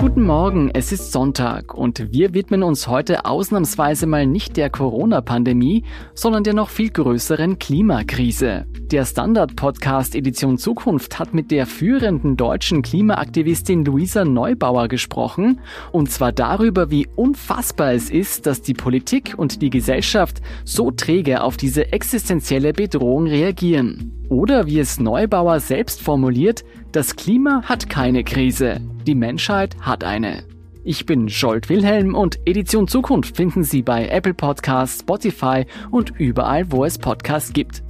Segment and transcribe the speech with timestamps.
[0.00, 5.82] Guten Morgen, es ist Sonntag und wir widmen uns heute ausnahmsweise mal nicht der Corona-Pandemie,
[6.14, 8.66] sondern der noch viel größeren Klimakrise.
[8.92, 15.58] Der Standard-Podcast Edition Zukunft hat mit der führenden deutschen Klimaaktivistin Luisa Neubauer gesprochen,
[15.90, 21.42] und zwar darüber, wie unfassbar es ist, dass die Politik und die Gesellschaft so träge
[21.42, 24.12] auf diese existenzielle Bedrohung reagieren.
[24.28, 26.62] Oder wie es Neubauer selbst formuliert,
[26.92, 30.44] das Klima hat keine Krise, die Menschheit hat eine.
[30.84, 36.72] Ich bin Scholt Wilhelm und Edition Zukunft finden Sie bei Apple Podcasts, Spotify und überall,
[36.72, 37.82] wo es Podcasts gibt.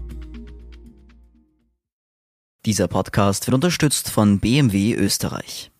[2.66, 5.70] Dieser Podcast wird unterstützt von BMW Österreich.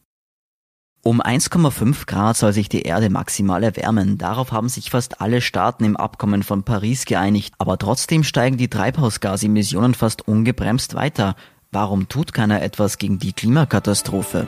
[1.02, 4.18] Um 1,5 Grad soll sich die Erde maximal erwärmen.
[4.18, 7.54] Darauf haben sich fast alle Staaten im Abkommen von Paris geeinigt.
[7.58, 11.34] Aber trotzdem steigen die Treibhausgasemissionen fast ungebremst weiter.
[11.70, 14.46] Warum tut keiner etwas gegen die Klimakatastrophe?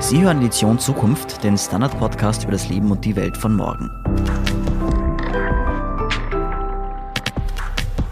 [0.00, 3.88] Sie hören Edition Zukunft, den Standard-Podcast über das Leben und die Welt von morgen.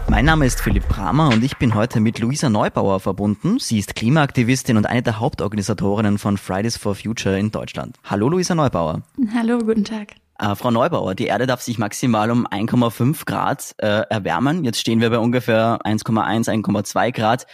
[0.07, 3.59] Mein Name ist Philipp Bramer und ich bin heute mit Luisa Neubauer verbunden.
[3.59, 7.97] Sie ist Klimaaktivistin und eine der Hauptorganisatorinnen von Fridays for Future in Deutschland.
[8.05, 9.01] Hallo Luisa Neubauer.
[9.35, 10.15] Hallo, guten Tag.
[10.41, 14.65] Äh, Frau Neubauer, die Erde darf sich maximal um 1,5 Grad äh, erwärmen.
[14.65, 17.45] Jetzt stehen wir bei ungefähr 1,1, 1,2 Grad.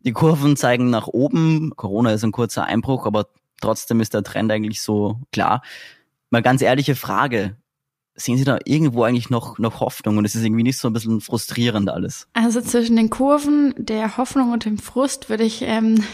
[0.00, 1.72] Die Kurven zeigen nach oben.
[1.76, 3.28] Corona ist ein kurzer Einbruch, aber
[3.60, 5.62] trotzdem ist der Trend eigentlich so klar.
[6.30, 7.56] Mal ganz ehrliche Frage
[8.14, 10.92] sehen Sie da irgendwo eigentlich noch, noch Hoffnung und es ist irgendwie nicht so ein
[10.92, 12.28] bisschen frustrierend alles?
[12.34, 16.04] Also zwischen den Kurven der Hoffnung und dem Frust würde ich ähm,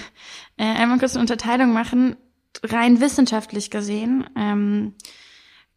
[0.59, 2.17] äh, einmal kurz eine Unterteilung machen.
[2.62, 4.95] Rein wissenschaftlich gesehen ähm,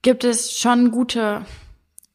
[0.02, 1.46] gibt es schon gute,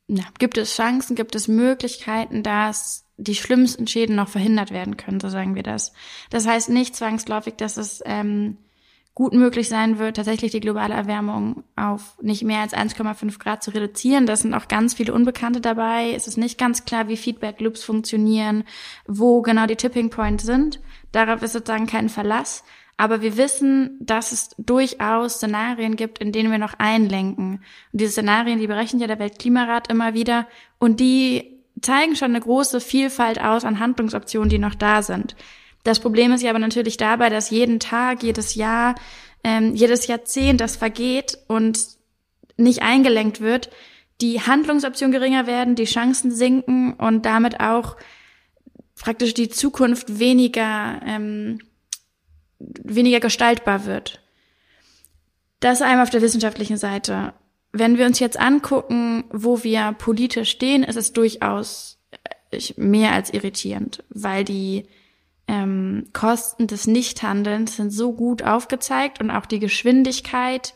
[0.06, 5.20] na, gibt es Chancen, gibt es Möglichkeiten, dass die schlimmsten Schäden noch verhindert werden können,
[5.20, 5.92] so sagen wir das.
[6.30, 8.58] Das heißt nicht zwangsläufig, dass es ähm,
[9.16, 13.70] gut möglich sein wird, tatsächlich die globale Erwärmung auf nicht mehr als 1,5 Grad zu
[13.70, 14.26] reduzieren.
[14.26, 16.12] Da sind auch ganz viele Unbekannte dabei.
[16.14, 18.64] Es ist nicht ganz klar, wie Feedback Loops funktionieren,
[19.06, 20.80] wo genau die Tipping Points sind.
[21.12, 22.62] Darauf ist sozusagen kein Verlass.
[22.96, 27.62] Aber wir wissen, dass es durchaus Szenarien gibt, in denen wir noch einlenken.
[27.92, 30.46] Und diese Szenarien, die berechnet ja der Weltklimarat immer wieder.
[30.78, 35.36] Und die zeigen schon eine große Vielfalt aus an Handlungsoptionen, die noch da sind.
[35.84, 38.94] Das Problem ist ja aber natürlich dabei, dass jeden Tag, jedes Jahr,
[39.44, 41.78] ähm, jedes Jahrzehnt, das vergeht und
[42.56, 43.70] nicht eingelenkt wird,
[44.20, 47.96] die Handlungsoptionen geringer werden, die Chancen sinken und damit auch
[48.98, 51.58] praktisch die Zukunft weniger, ähm,
[52.58, 54.22] weniger gestaltbar wird.
[55.60, 57.32] Das einmal auf der wissenschaftlichen Seite.
[57.72, 61.98] Wenn wir uns jetzt angucken, wo wir politisch stehen, ist es durchaus
[62.50, 64.86] äh, mehr als irritierend, weil die
[65.48, 70.74] ähm, Kosten des Nichthandelns sind so gut aufgezeigt und auch die Geschwindigkeit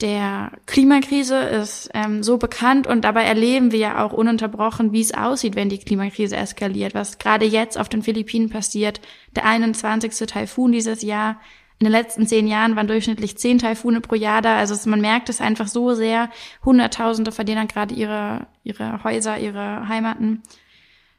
[0.00, 5.14] der Klimakrise ist ähm, so bekannt und dabei erleben wir ja auch ununterbrochen, wie es
[5.14, 9.00] aussieht, wenn die Klimakrise eskaliert, was gerade jetzt auf den Philippinen passiert.
[9.34, 10.14] Der 21.
[10.26, 11.40] Taifun dieses Jahr.
[11.78, 14.56] In den letzten zehn Jahren waren durchschnittlich zehn Taifune pro Jahr da.
[14.56, 16.30] Also man merkt es einfach so sehr.
[16.64, 20.42] Hunderttausende verlieren gerade ihre, ihre Häuser, ihre Heimaten.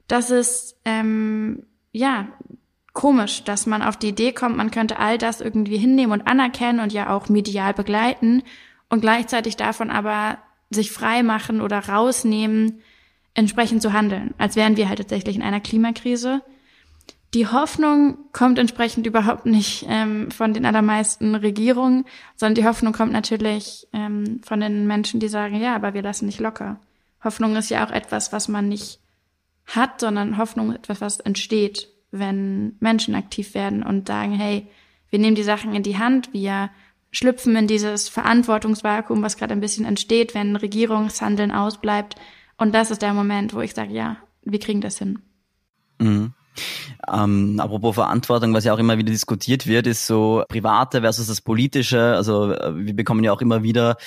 [0.08, 2.28] Das ist ähm, ja
[2.94, 6.80] komisch, dass man auf die Idee kommt, man könnte all das irgendwie hinnehmen und anerkennen
[6.80, 8.42] und ja auch medial begleiten
[8.90, 10.38] und gleichzeitig davon aber
[10.70, 12.82] sich frei machen oder rausnehmen,
[13.34, 16.42] entsprechend zu handeln, als wären wir halt tatsächlich in einer Klimakrise.
[17.34, 22.06] Die Hoffnung kommt entsprechend überhaupt nicht ähm, von den allermeisten Regierungen,
[22.36, 26.26] sondern die Hoffnung kommt natürlich ähm, von den Menschen, die sagen, ja, aber wir lassen
[26.26, 26.80] nicht locker.
[27.24, 29.00] Hoffnung ist ja auch etwas, was man nicht
[29.66, 34.68] hat, sondern Hoffnung ist etwas, was entsteht wenn Menschen aktiv werden und sagen, hey,
[35.10, 36.70] wir nehmen die Sachen in die Hand, wir
[37.12, 42.16] schlüpfen in dieses Verantwortungsvakuum, was gerade ein bisschen entsteht, wenn Regierungshandeln ausbleibt.
[42.58, 45.20] Und das ist der Moment, wo ich sage, ja, wir kriegen das hin.
[46.00, 46.34] Mhm.
[47.12, 51.42] Ähm, apropos Verantwortung, was ja auch immer wieder diskutiert wird, ist so private versus das
[51.42, 52.16] politische.
[52.16, 53.98] Also äh, wir bekommen ja auch immer wieder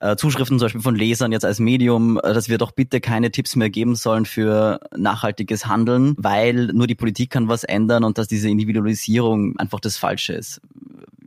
[0.00, 3.30] äh, Zuschriften zum Beispiel von Lesern jetzt als Medium, äh, dass wir doch bitte keine
[3.30, 8.18] Tipps mehr geben sollen für nachhaltiges Handeln, weil nur die Politik kann was ändern und
[8.18, 10.60] dass diese Individualisierung einfach das Falsche ist.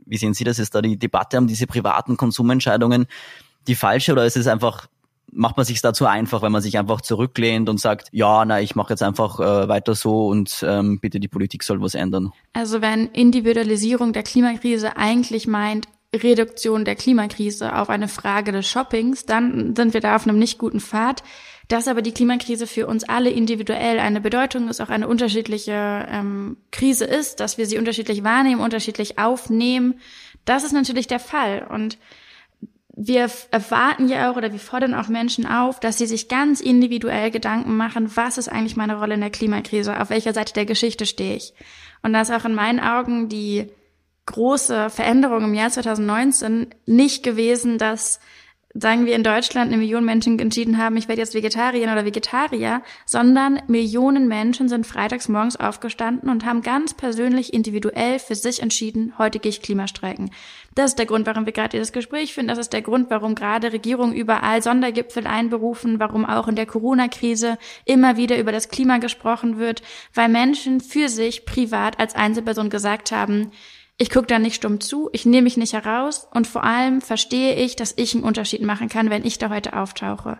[0.06, 0.58] Wie sehen Sie das?
[0.58, 3.06] Ist da die Debatte um diese privaten Konsumentscheidungen
[3.66, 4.88] die falsche oder ist es einfach
[5.36, 8.76] macht man sich dazu einfach, wenn man sich einfach zurücklehnt und sagt, ja, na, ich
[8.76, 12.32] mache jetzt einfach äh, weiter so und ähm, bitte die Politik soll was ändern.
[12.52, 19.26] Also wenn Individualisierung der Klimakrise eigentlich meint, Reduktion der Klimakrise auf eine Frage des Shoppings,
[19.26, 21.24] dann sind wir da auf einem nicht guten Pfad.
[21.68, 26.58] Dass aber die Klimakrise für uns alle individuell eine Bedeutung ist, auch eine unterschiedliche ähm,
[26.70, 30.00] Krise ist, dass wir sie unterschiedlich wahrnehmen, unterschiedlich aufnehmen,
[30.44, 31.66] das ist natürlich der Fall.
[31.68, 31.98] Und
[32.96, 37.30] wir erwarten ja auch oder wir fordern auch Menschen auf, dass sie sich ganz individuell
[37.30, 41.06] Gedanken machen, was ist eigentlich meine Rolle in der Klimakrise, auf welcher Seite der Geschichte
[41.06, 41.54] stehe ich.
[42.02, 43.66] Und da ist auch in meinen Augen die
[44.26, 48.20] große Veränderung im Jahr 2019 nicht gewesen, dass
[48.74, 52.82] sagen wir in Deutschland eine Million Menschen entschieden haben, ich werde jetzt Vegetarierin oder Vegetarier,
[53.06, 59.14] sondern Millionen Menschen sind freitags morgens aufgestanden und haben ganz persönlich individuell für sich entschieden,
[59.16, 60.30] heute gehe ich Klimastreiken.
[60.74, 62.48] Das ist der Grund, warum wir gerade dieses Gespräch führen.
[62.48, 67.58] Das ist der Grund, warum gerade Regierungen überall Sondergipfel einberufen, warum auch in der Corona-Krise
[67.84, 69.82] immer wieder über das Klima gesprochen wird,
[70.14, 73.52] weil Menschen für sich privat als Einzelperson gesagt haben,
[73.96, 77.54] ich gucke da nicht stumm zu, ich nehme mich nicht heraus und vor allem verstehe
[77.54, 80.38] ich, dass ich einen Unterschied machen kann, wenn ich da heute auftauche.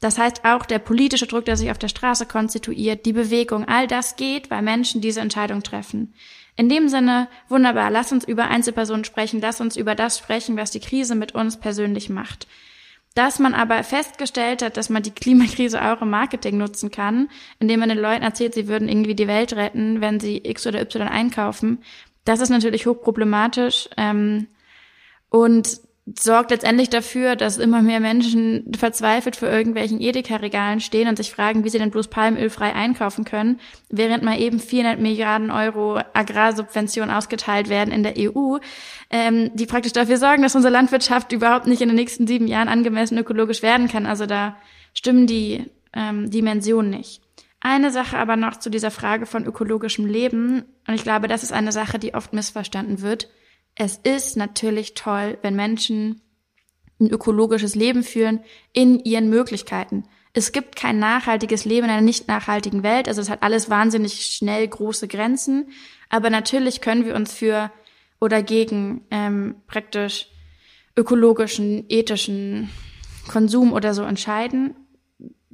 [0.00, 3.86] Das heißt auch der politische Druck, der sich auf der Straße konstituiert, die Bewegung, all
[3.86, 6.14] das geht, weil Menschen diese Entscheidung treffen.
[6.56, 10.70] In dem Sinne, wunderbar, lass uns über Einzelpersonen sprechen, lass uns über das sprechen, was
[10.70, 12.46] die Krise mit uns persönlich macht.
[13.14, 17.28] Dass man aber festgestellt hat, dass man die Klimakrise auch im Marketing nutzen kann,
[17.58, 20.80] indem man den Leuten erzählt, sie würden irgendwie die Welt retten, wenn sie X oder
[20.82, 21.78] Y einkaufen,
[22.26, 24.48] das ist natürlich hochproblematisch ähm,
[25.30, 25.80] und
[26.14, 31.64] sorgt letztendlich dafür, dass immer mehr Menschen verzweifelt vor irgendwelchen Edeka-Regalen stehen und sich fragen,
[31.64, 33.58] wie sie denn bloß palmölfrei einkaufen können,
[33.90, 38.58] während mal eben 400 Milliarden Euro Agrarsubventionen ausgeteilt werden in der EU,
[39.10, 42.68] ähm, die praktisch dafür sorgen, dass unsere Landwirtschaft überhaupt nicht in den nächsten sieben Jahren
[42.68, 44.06] angemessen ökologisch werden kann.
[44.06, 44.56] Also da
[44.94, 47.25] stimmen die ähm, Dimensionen nicht.
[47.68, 50.62] Eine Sache aber noch zu dieser Frage von ökologischem Leben.
[50.86, 53.28] Und ich glaube, das ist eine Sache, die oft missverstanden wird.
[53.74, 56.20] Es ist natürlich toll, wenn Menschen
[57.00, 58.38] ein ökologisches Leben führen
[58.72, 60.04] in ihren Möglichkeiten.
[60.32, 63.08] Es gibt kein nachhaltiges Leben in einer nicht nachhaltigen Welt.
[63.08, 65.70] Also es hat alles wahnsinnig schnell große Grenzen.
[66.08, 67.72] Aber natürlich können wir uns für
[68.20, 70.28] oder gegen ähm, praktisch
[70.96, 72.70] ökologischen, ethischen
[73.26, 74.76] Konsum oder so entscheiden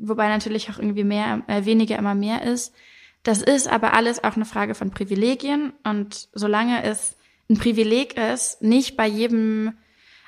[0.02, 2.75] wobei natürlich auch irgendwie mehr, äh, weniger immer mehr ist.
[3.22, 7.16] Das ist aber alles auch eine Frage von Privilegien und solange es
[7.49, 9.75] ein Privileg ist, nicht bei jedem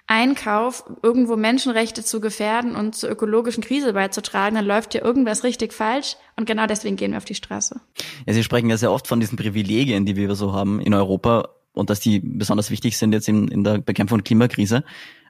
[0.06, 5.73] Einkauf irgendwo Menschenrechte zu gefährden und zur ökologischen Krise beizutragen, dann läuft hier irgendwas richtig
[5.73, 7.81] falsch und genau deswegen gehen wir auf die Straße.
[8.26, 11.49] Ja, Sie sprechen ja sehr oft von diesen Privilegien, die wir so haben in Europa
[11.73, 14.85] und dass die besonders wichtig sind jetzt in, in der Bekämpfung der Klimakrise.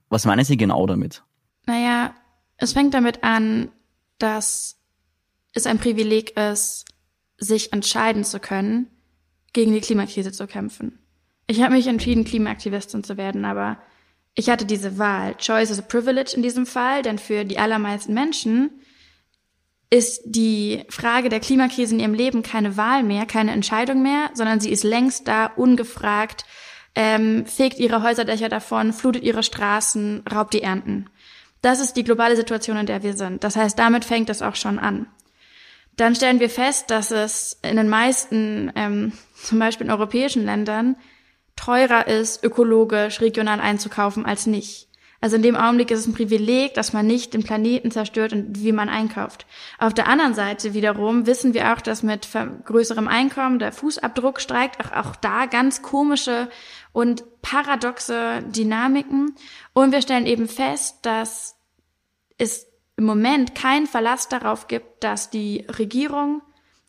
[0.09, 1.23] Was meinen Sie genau damit?
[1.67, 2.15] Naja,
[2.57, 3.71] es fängt damit an,
[4.19, 4.77] dass
[5.53, 6.85] es ein Privileg ist,
[7.39, 8.91] sich entscheiden zu können,
[9.53, 10.99] gegen die Klimakrise zu kämpfen.
[11.47, 13.79] Ich habe mich entschieden, Klimaaktivistin zu werden, aber
[14.35, 15.37] ich hatte diese Wahl.
[15.37, 18.71] Choice is a privilege in diesem Fall, denn für die allermeisten Menschen
[19.91, 24.59] ist die Frage der Klimakrise in ihrem Leben keine Wahl mehr, keine Entscheidung mehr, sondern
[24.59, 26.45] sie ist längst da, ungefragt,
[26.97, 31.11] ähm, fegt ihre Häuserdächer davon, flutet ihre Straßen, raubt die Ernten.
[31.65, 33.43] Das ist die globale Situation, in der wir sind.
[33.43, 35.07] Das heißt, damit fängt es auch schon an.
[35.97, 40.97] Dann stellen wir fest, dass es in den meisten, ähm, zum Beispiel in europäischen Ländern,
[41.57, 44.89] teurer ist, ökologisch, regional einzukaufen als nicht.
[45.23, 48.63] Also in dem Augenblick ist es ein Privileg, dass man nicht den Planeten zerstört und
[48.63, 49.47] wie man einkauft.
[49.79, 52.29] Auf der anderen Seite wiederum wissen wir auch, dass mit
[52.67, 54.85] größerem Einkommen der Fußabdruck steigt.
[54.85, 56.51] Auch, auch da ganz komische
[56.95, 59.35] und paradoxe Dynamiken.
[59.75, 61.57] Und wir stellen eben fest, dass
[62.39, 66.41] es im Moment keinen Verlass darauf gibt, dass die Regierung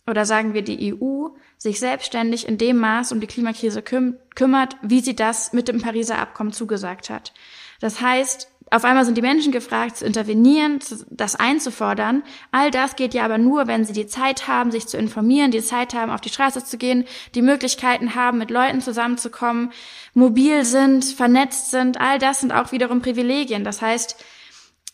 [0.07, 4.77] oder sagen wir die EU sich selbstständig in dem Maß um die Klimakrise küm kümmert,
[4.83, 7.33] wie sie das mit dem Pariser Abkommen zugesagt hat.
[7.79, 10.79] Das heißt, auf einmal sind die Menschen gefragt, zu intervenieren,
[11.10, 12.24] das einzufordern.
[12.51, 15.62] All das geht ja aber nur, wenn sie die Zeit haben, sich zu informieren, die
[15.62, 17.05] Zeit haben, auf die Straße zu gehen,
[17.36, 19.72] die Möglichkeiten haben, mit Leuten zusammenzukommen,
[20.15, 22.01] mobil sind, vernetzt sind.
[22.01, 23.63] All das sind auch wiederum Privilegien.
[23.63, 24.17] Das heißt,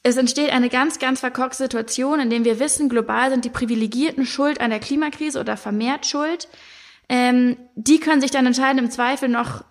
[0.03, 4.25] es entsteht eine ganz, ganz verkorkste Situation, in dem wir wissen, global sind die Privilegierten
[4.25, 6.49] schuld an der Klimakrise oder vermehrt schuld.
[7.07, 9.63] Ähm, die können sich dann entscheiden, im Zweifel noch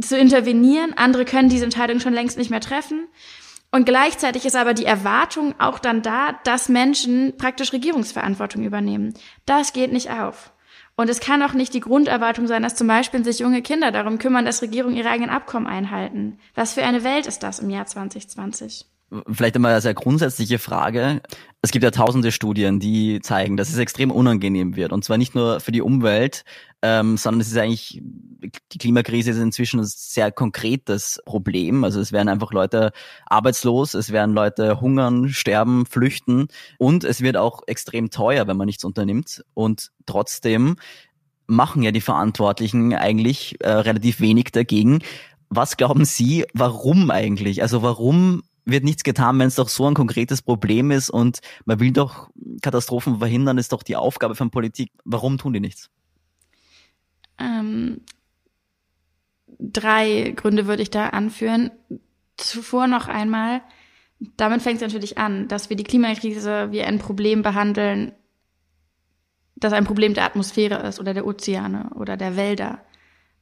[0.00, 0.94] zu intervenieren.
[0.96, 3.08] Andere können diese Entscheidung schon längst nicht mehr treffen.
[3.70, 9.14] Und gleichzeitig ist aber die Erwartung auch dann da, dass Menschen praktisch Regierungsverantwortung übernehmen.
[9.46, 10.52] Das geht nicht auf.
[10.96, 14.18] Und es kann auch nicht die Grunderwartung sein, dass zum Beispiel sich junge Kinder darum
[14.18, 16.38] kümmern, dass Regierungen ihre eigenen Abkommen einhalten.
[16.54, 18.86] Was für eine Welt ist das im Jahr 2020?
[19.30, 21.20] Vielleicht einmal eine sehr grundsätzliche Frage.
[21.62, 24.92] Es gibt ja tausende Studien, die zeigen, dass es extrem unangenehm wird.
[24.92, 26.44] Und zwar nicht nur für die Umwelt,
[26.82, 28.02] ähm, sondern es ist eigentlich
[28.72, 31.84] die Klimakrise ist inzwischen ein sehr konkretes Problem.
[31.84, 32.92] Also es werden einfach Leute
[33.26, 38.66] arbeitslos, es werden Leute hungern, sterben, flüchten und es wird auch extrem teuer, wenn man
[38.66, 39.44] nichts unternimmt.
[39.54, 40.76] Und trotzdem
[41.46, 45.00] machen ja die Verantwortlichen eigentlich äh, relativ wenig dagegen.
[45.48, 47.62] Was glauben Sie, warum eigentlich?
[47.62, 51.80] Also warum wird nichts getan, wenn es doch so ein konkretes Problem ist und man
[51.80, 52.30] will doch
[52.62, 54.90] Katastrophen verhindern, ist doch die Aufgabe von Politik.
[55.04, 55.90] Warum tun die nichts?
[57.38, 58.00] Ähm,
[59.58, 61.70] drei Gründe würde ich da anführen.
[62.36, 63.62] Zuvor noch einmal,
[64.36, 68.12] damit fängt es natürlich an, dass wir die Klimakrise wie ein Problem behandeln,
[69.56, 72.80] das ein Problem der Atmosphäre ist oder der Ozeane oder der Wälder.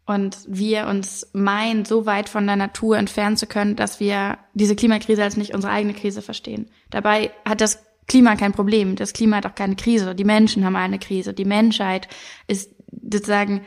[0.04, 4.75] Und wir uns meinen, so weit von der Natur entfernen zu können, dass wir diese
[4.75, 6.68] Klimakrise als nicht unsere eigene Krise verstehen.
[6.90, 8.97] Dabei hat das Klima kein Problem.
[8.97, 10.14] Das Klima hat auch keine Krise.
[10.14, 11.35] Die Menschen haben eine Krise.
[11.35, 12.09] Die Menschheit
[12.49, 13.62] ist sozusagen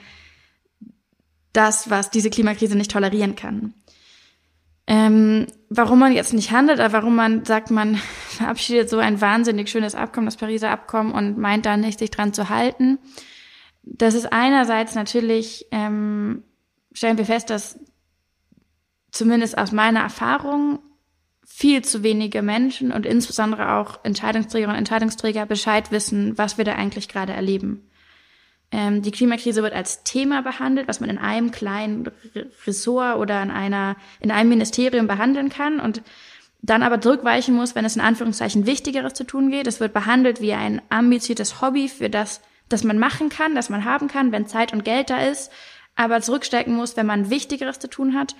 [1.53, 3.73] das, was diese Klimakrise nicht tolerieren kann.
[4.87, 7.95] Ähm, warum man jetzt nicht handelt, oder warum man sagt, man
[8.27, 12.33] verabschiedet so ein wahnsinnig schönes Abkommen, das Pariser Abkommen, und meint dann nicht, sich dran
[12.33, 12.99] zu halten.
[13.85, 16.43] Das ist einerseits natürlich, ähm,
[16.91, 17.79] stellen wir fest, dass
[19.11, 20.79] zumindest aus meiner Erfahrung
[21.45, 26.73] viel zu wenige Menschen und insbesondere auch Entscheidungsträger und Entscheidungsträger Bescheid wissen, was wir da
[26.73, 27.87] eigentlich gerade erleben.
[28.71, 32.09] Ähm, die Klimakrise wird als Thema behandelt, was man in einem kleinen
[32.65, 36.01] Ressort oder in einer, in einem Ministerium behandeln kann und
[36.63, 39.67] dann aber zurückweichen muss, wenn es in Anführungszeichen Wichtigeres zu tun geht.
[39.67, 43.85] Es wird behandelt wie ein ambitioniertes Hobby, für das, das man machen kann, das man
[43.85, 45.51] haben kann, wenn Zeit und Geld da ist,
[45.95, 48.35] aber zurückstecken muss, wenn man Wichtigeres zu tun hat.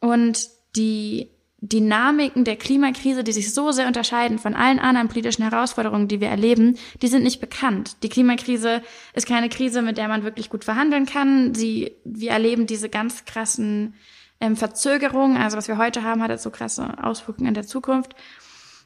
[0.00, 1.30] Und die
[1.60, 6.28] Dynamiken der Klimakrise, die sich so sehr unterscheiden von allen anderen politischen Herausforderungen, die wir
[6.28, 8.02] erleben, die sind nicht bekannt.
[8.02, 8.82] Die Klimakrise
[9.14, 11.54] ist keine Krise, mit der man wirklich gut verhandeln kann.
[11.54, 13.94] Sie, wir erleben diese ganz krassen
[14.40, 15.38] ähm, Verzögerungen.
[15.38, 18.14] Also was wir heute haben, hat jetzt so krasse Auswirkungen in der Zukunft.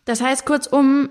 [0.05, 1.11] Das heißt kurzum,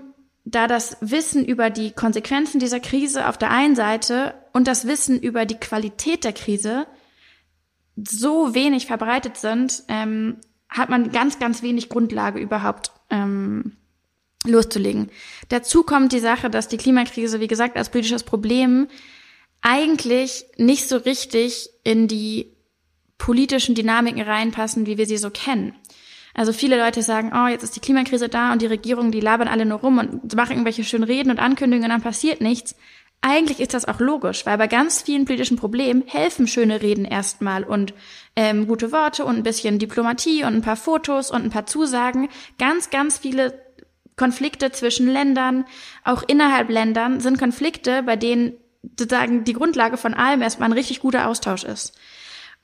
[0.50, 5.20] da das Wissen über die Konsequenzen dieser Krise auf der einen Seite und das Wissen
[5.20, 6.86] über die Qualität der Krise
[7.96, 10.38] so wenig verbreitet sind, ähm,
[10.68, 13.76] hat man ganz, ganz wenig Grundlage überhaupt ähm,
[14.46, 15.10] loszulegen.
[15.50, 18.88] Dazu kommt die Sache, dass die Klimakrise, wie gesagt, als politisches Problem
[19.60, 22.56] eigentlich nicht so richtig in die
[23.18, 25.74] politischen Dynamiken reinpassen, wie wir sie so kennen.
[26.38, 29.48] Also viele Leute sagen, oh, jetzt ist die Klimakrise da und die Regierung, die labern
[29.48, 32.76] alle nur rum und machen irgendwelche schönen Reden und Ankündigungen und dann passiert nichts.
[33.20, 37.64] Eigentlich ist das auch logisch, weil bei ganz vielen politischen Problemen helfen schöne Reden erstmal
[37.64, 37.92] und
[38.36, 42.28] ähm, gute Worte und ein bisschen Diplomatie und ein paar Fotos und ein paar Zusagen.
[42.56, 43.60] Ganz, ganz viele
[44.14, 45.64] Konflikte zwischen Ländern,
[46.04, 48.52] auch innerhalb Ländern, sind Konflikte, bei denen
[48.96, 51.98] sozusagen die Grundlage von allem erstmal ein richtig guter Austausch ist.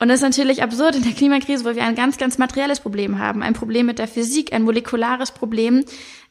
[0.05, 3.19] Und das ist natürlich absurd in der Klimakrise, wo wir ein ganz, ganz materielles Problem
[3.19, 3.43] haben.
[3.43, 5.83] Ein Problem mit der Physik, ein molekulares Problem.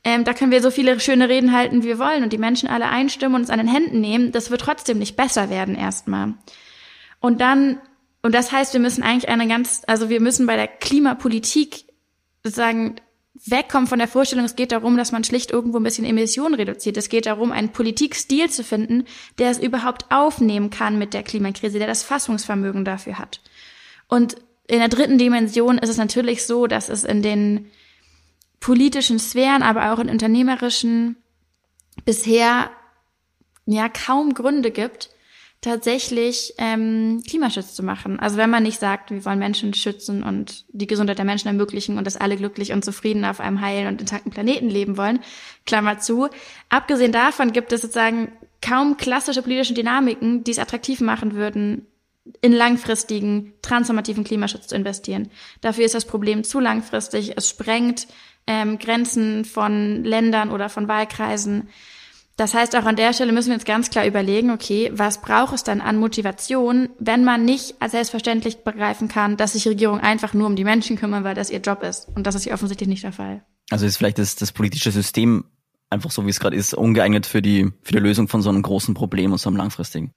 [0.04, 2.70] Ähm, da können wir so viele schöne Reden halten, wie wir wollen und die Menschen
[2.70, 4.32] alle einstimmen und uns an den Händen nehmen.
[4.32, 6.36] Das wird trotzdem nicht besser werden erstmal.
[7.20, 7.80] Und dann,
[8.22, 11.86] und das heißt, wir müssen eigentlich eine ganz, also wir müssen bei der Klimapolitik
[12.44, 12.98] sozusagen
[13.34, 16.96] wegkommen von der Vorstellung, es geht darum, dass man schlicht irgendwo ein bisschen Emissionen reduziert.
[16.98, 19.06] Es geht darum, einen Politikstil zu finden,
[19.40, 23.40] der es überhaupt aufnehmen kann mit der Klimakrise, der das Fassungsvermögen dafür hat.
[24.14, 24.36] Und
[24.68, 27.72] in der dritten Dimension ist es natürlich so, dass es in den
[28.60, 31.16] politischen Sphären, aber auch in unternehmerischen
[32.06, 32.70] bisher
[33.66, 35.10] ja kaum Gründe gibt,
[35.62, 38.20] tatsächlich ähm, Klimaschutz zu machen.
[38.20, 41.98] Also wenn man nicht sagt, wir wollen Menschen schützen und die Gesundheit der Menschen ermöglichen
[41.98, 45.22] und dass alle glücklich und zufrieden auf einem heilen und intakten Planeten leben wollen,
[45.66, 46.30] Klammer zu.
[46.70, 51.88] Abgesehen davon gibt es sozusagen kaum klassische politische Dynamiken, die es attraktiv machen würden,
[52.42, 55.30] in langfristigen, transformativen Klimaschutz zu investieren.
[55.62, 57.38] Dafür ist das Problem zu langfristig.
[57.38, 58.08] Es sprengt
[58.48, 61.70] ähm, Grenzen von Ländern oder von Wahlkreisen.
[62.36, 65.54] Das heißt, auch an der Stelle müssen wir uns ganz klar überlegen, okay, was braucht
[65.54, 70.00] es dann an Motivation, wenn man nicht als selbstverständlich begreifen kann, dass sich die Regierung
[70.00, 72.08] einfach nur um die Menschen kümmern, weil das ihr Job ist.
[72.16, 73.44] Und das ist hier offensichtlich nicht der Fall.
[73.70, 75.46] Also ist vielleicht das, das politische System
[75.92, 78.64] einfach so, wie es gerade ist, ungeeignet für die, für die Lösung von so einem
[78.64, 80.12] großen Problem und so einem langfristigen.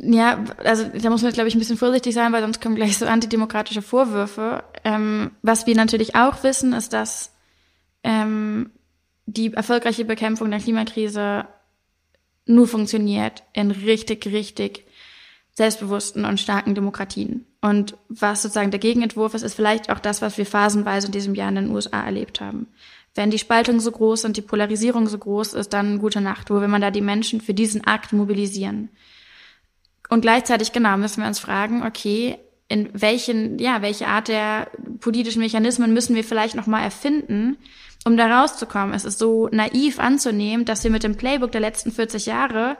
[0.00, 2.98] Ja, also da muss man, glaube ich, ein bisschen vorsichtig sein, weil sonst kommen gleich
[2.98, 4.64] so antidemokratische Vorwürfe.
[4.82, 7.32] Ähm, was wir natürlich auch wissen, ist, dass
[8.02, 8.70] ähm,
[9.26, 11.46] die erfolgreiche Bekämpfung der Klimakrise
[12.46, 14.84] nur funktioniert in richtig, richtig
[15.52, 17.46] selbstbewussten und starken Demokratien.
[17.60, 21.34] Und was sozusagen der Gegenentwurf ist, ist vielleicht auch das, was wir phasenweise in diesem
[21.34, 22.66] Jahr in den USA erlebt haben.
[23.14, 26.50] Wenn die Spaltung so groß und die Polarisierung so groß ist, dann gute Nacht.
[26.50, 28.90] Wo will man da die Menschen für diesen Akt mobilisieren?
[30.08, 34.68] Und gleichzeitig, genau, müssen wir uns fragen, okay, in welchen, ja, welche Art der
[35.00, 37.56] politischen Mechanismen müssen wir vielleicht nochmal erfinden,
[38.04, 38.94] um da rauszukommen.
[38.94, 42.76] Es ist so naiv anzunehmen, dass wir mit dem Playbook der letzten 40 Jahre,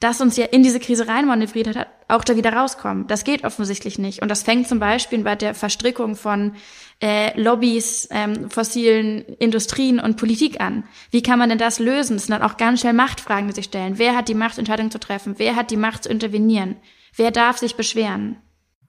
[0.00, 3.06] das uns ja in diese Krise reinmanövriert hat, auch da wieder rauskommen.
[3.06, 4.22] Das geht offensichtlich nicht.
[4.22, 6.54] Und das fängt zum Beispiel bei der Verstrickung von
[7.02, 10.84] äh, Lobbys, ähm, fossilen Industrien und Politik an.
[11.10, 12.16] Wie kann man denn das lösen?
[12.16, 13.98] Das sind dann auch ganz schnell Machtfragen, die sich stellen.
[13.98, 15.34] Wer hat die Macht, Entscheidungen zu treffen?
[15.38, 16.76] Wer hat die Macht zu intervenieren?
[17.14, 18.36] Wer darf sich beschweren?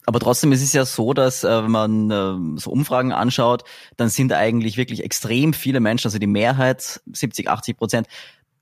[0.06, 3.64] Aber trotzdem ist es ja so, dass äh, wenn man äh, so Umfragen anschaut,
[3.98, 8.08] dann sind eigentlich wirklich extrem viele Menschen, also die Mehrheit, 70, 80 Prozent,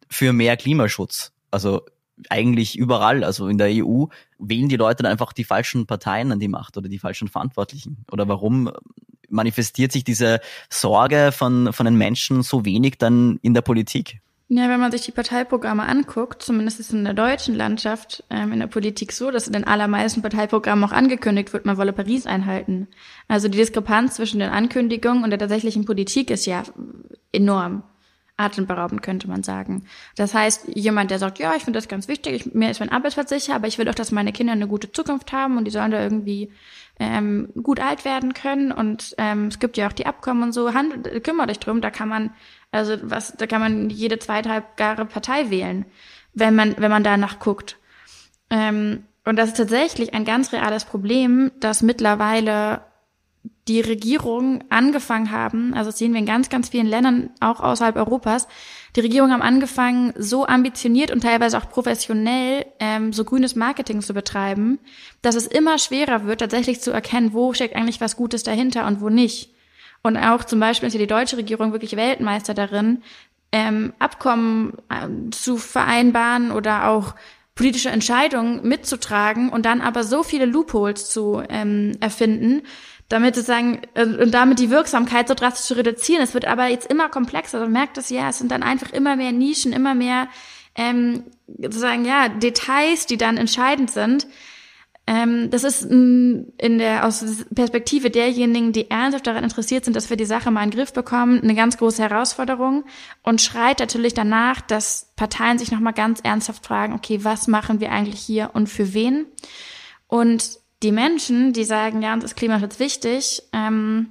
[0.10, 1.32] für mehr Klimaschutz.
[1.52, 1.84] Also
[2.30, 4.06] eigentlich überall, also in der EU,
[4.40, 8.06] wählen die Leute dann einfach die falschen Parteien an die Macht oder die falschen Verantwortlichen.
[8.12, 8.72] Oder warum
[9.30, 14.22] manifestiert sich diese Sorge von, von den Menschen so wenig dann in der Politik?
[14.50, 18.60] Ja, wenn man sich die Parteiprogramme anguckt, zumindest ist in der deutschen Landschaft ähm, in
[18.60, 22.88] der Politik so, dass in den allermeisten Parteiprogrammen auch angekündigt wird, man wolle Paris einhalten.
[23.28, 26.64] Also die Diskrepanz zwischen den Ankündigungen und der tatsächlichen Politik ist ja
[27.34, 27.84] enorm.
[28.38, 29.84] Atemberaubend könnte man sagen.
[30.16, 32.92] Das heißt, jemand, der sagt, ja, ich finde das ganz wichtig, ich, mir ist mein
[32.92, 35.72] Arbeitsplatz sicher, aber ich will auch, dass meine Kinder eine gute Zukunft haben und die
[35.72, 36.52] sollen da irgendwie
[37.00, 40.74] ähm, gut alt werden können und ähm, es gibt ja auch die Abkommen und so,
[40.74, 42.32] handelt, kümmert euch drum, da kann man,
[42.72, 45.86] also was, da kann man jede zweieinhalb Jahre Partei wählen,
[46.34, 47.78] wenn man, wenn man danach guckt.
[48.52, 52.82] Ähm, und das ist tatsächlich ein ganz reales Problem, dass mittlerweile
[53.68, 57.96] die Regierungen angefangen haben, also das sehen wir in ganz, ganz vielen Ländern, auch außerhalb
[57.96, 58.48] Europas,
[58.96, 64.14] die Regierungen haben angefangen, so ambitioniert und teilweise auch professionell ähm, so grünes Marketing zu
[64.14, 64.80] betreiben,
[65.22, 69.02] dass es immer schwerer wird, tatsächlich zu erkennen, wo steckt eigentlich was Gutes dahinter und
[69.02, 69.54] wo nicht.
[70.02, 73.04] Und auch zum Beispiel ist ja die deutsche Regierung wirklich Weltmeister darin,
[73.52, 77.16] ähm, Abkommen ähm, zu vereinbaren oder auch
[77.56, 82.62] politische Entscheidungen mitzutragen und dann aber so viele Loopholes zu ähm, erfinden,
[83.10, 86.22] damit sozusagen äh, und damit die Wirksamkeit so drastisch zu reduzieren.
[86.22, 87.60] Es wird aber jetzt immer komplexer.
[87.60, 90.28] Man merkt es ja, es sind dann einfach immer mehr Nischen, immer mehr
[90.76, 94.28] ähm, sozusagen ja Details, die dann entscheidend sind.
[95.10, 97.24] Ähm, das ist in der aus
[97.56, 100.92] Perspektive derjenigen, die ernsthaft daran interessiert sind, dass wir die Sache mal in den Griff
[100.92, 102.84] bekommen, eine ganz große Herausforderung
[103.24, 107.94] und schreit natürlich danach, dass Parteien sich nochmal ganz ernsthaft fragen, okay, was machen wir
[107.94, 109.26] eigentlich hier und für wen?
[110.08, 114.10] Und die Menschen, die sagen, ja, uns ist Klimaschutz wichtig, ähm,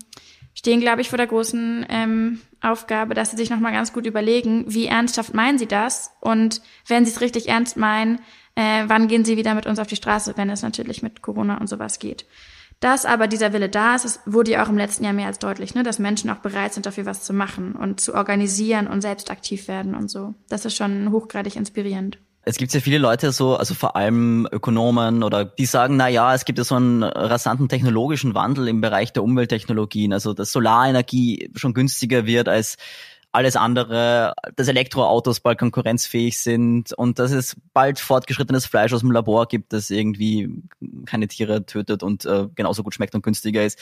[0.54, 4.64] stehen, glaube ich, vor der großen ähm, Aufgabe, dass sie sich nochmal ganz gut überlegen,
[4.66, 8.20] wie ernsthaft meinen sie das und wenn sie es richtig ernst meinen,
[8.56, 11.58] äh, wann gehen sie wieder mit uns auf die Straße, wenn es natürlich mit Corona
[11.58, 12.26] und sowas geht.
[12.80, 15.38] Dass aber dieser Wille da ist, es wurde ja auch im letzten Jahr mehr als
[15.38, 19.00] deutlich, ne, dass Menschen auch bereit sind, dafür was zu machen und zu organisieren und
[19.00, 20.34] selbst aktiv werden und so.
[20.48, 22.18] Das ist schon hochgradig inspirierend.
[22.48, 26.32] Es gibt ja viele Leute so, also vor allem Ökonomen oder die sagen, na ja,
[26.32, 31.50] es gibt ja so einen rasanten technologischen Wandel im Bereich der Umwelttechnologien, also dass Solarenergie
[31.56, 32.76] schon günstiger wird als
[33.32, 39.10] alles andere, dass Elektroautos bald konkurrenzfähig sind und dass es bald fortgeschrittenes Fleisch aus dem
[39.10, 40.62] Labor gibt, das irgendwie
[41.04, 43.78] keine Tiere tötet und äh, genauso gut schmeckt und günstiger ist.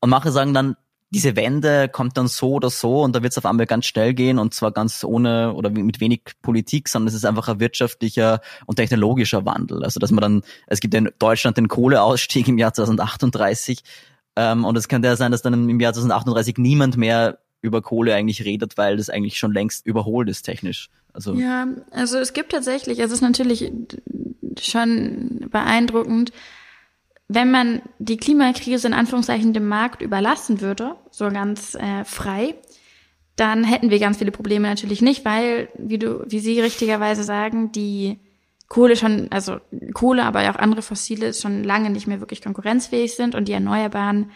[0.00, 0.76] Und manche sagen dann,
[1.14, 4.14] diese Wende kommt dann so oder so und da wird es auf einmal ganz schnell
[4.14, 8.40] gehen und zwar ganz ohne oder mit wenig Politik, sondern es ist einfach ein wirtschaftlicher
[8.66, 9.84] und technologischer Wandel.
[9.84, 13.84] Also dass man dann, es gibt in Deutschland den Kohleausstieg im Jahr 2038
[14.34, 18.14] ähm, und es könnte ja sein, dass dann im Jahr 2038 niemand mehr über Kohle
[18.14, 20.90] eigentlich redet, weil das eigentlich schon längst überholt ist technisch.
[21.12, 23.70] Also ja, also es gibt tatsächlich, es ist natürlich
[24.60, 26.32] schon beeindruckend,
[27.28, 32.54] wenn man die Klimakrise in Anführungszeichen dem Markt überlassen würde, so ganz äh, frei,
[33.36, 37.72] dann hätten wir ganz viele Probleme natürlich nicht, weil, wie du, wie Sie richtigerweise sagen,
[37.72, 38.18] die
[38.68, 39.58] Kohle schon, also
[39.92, 44.30] Kohle, aber auch andere Fossile schon lange nicht mehr wirklich konkurrenzfähig sind und die Erneuerbaren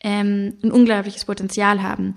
[0.00, 2.14] ähm, ein unglaubliches Potenzial haben.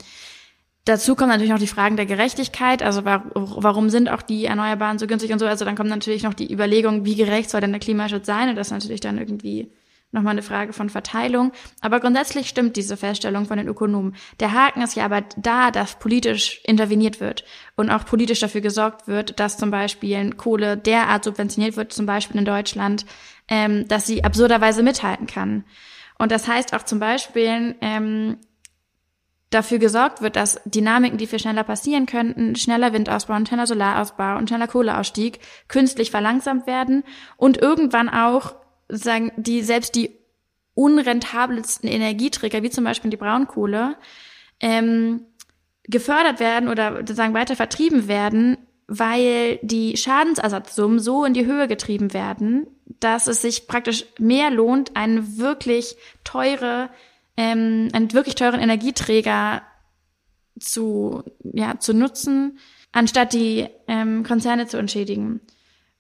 [0.86, 5.08] Dazu kommen natürlich noch die Fragen der Gerechtigkeit, also warum sind auch die Erneuerbaren so
[5.08, 5.48] günstig und so.
[5.48, 8.56] Also dann kommt natürlich noch die Überlegung, wie gerecht soll denn der Klimaschutz sein und
[8.56, 9.72] das natürlich dann irgendwie
[10.16, 11.52] nochmal eine Frage von Verteilung.
[11.82, 14.16] Aber grundsätzlich stimmt diese Feststellung von den Ökonomen.
[14.40, 19.08] Der Haken ist ja aber da, dass politisch interveniert wird und auch politisch dafür gesorgt
[19.08, 23.06] wird, dass zum Beispiel Kohle derart subventioniert wird, zum Beispiel in Deutschland,
[23.48, 25.64] ähm, dass sie absurderweise mithalten kann.
[26.18, 28.38] Und das heißt auch zum Beispiel, ähm,
[29.56, 34.38] dafür gesorgt wird, dass Dynamiken, die viel schneller passieren könnten, schneller Windausbau und schneller Solarausbau
[34.38, 37.04] und schneller Kohleausstieg, künstlich verlangsamt werden
[37.38, 38.56] und irgendwann auch
[38.90, 40.12] sagen, die selbst die
[40.74, 43.96] unrentabelsten Energieträger, wie zum Beispiel die Braunkohle,
[44.60, 45.22] ähm,
[45.84, 52.14] gefördert werden oder sozusagen weiter vertrieben werden, weil die Schadensersatzsummen so in die Höhe getrieben
[52.14, 52.68] werden,
[53.00, 56.90] dass es sich praktisch mehr lohnt, eine wirklich teure,
[57.38, 59.64] ähm, einen wirklich teuren Energieträger
[60.60, 62.60] zu, ja, zu nutzen,
[62.92, 65.42] anstatt die ähm, Konzerne zu entschädigen.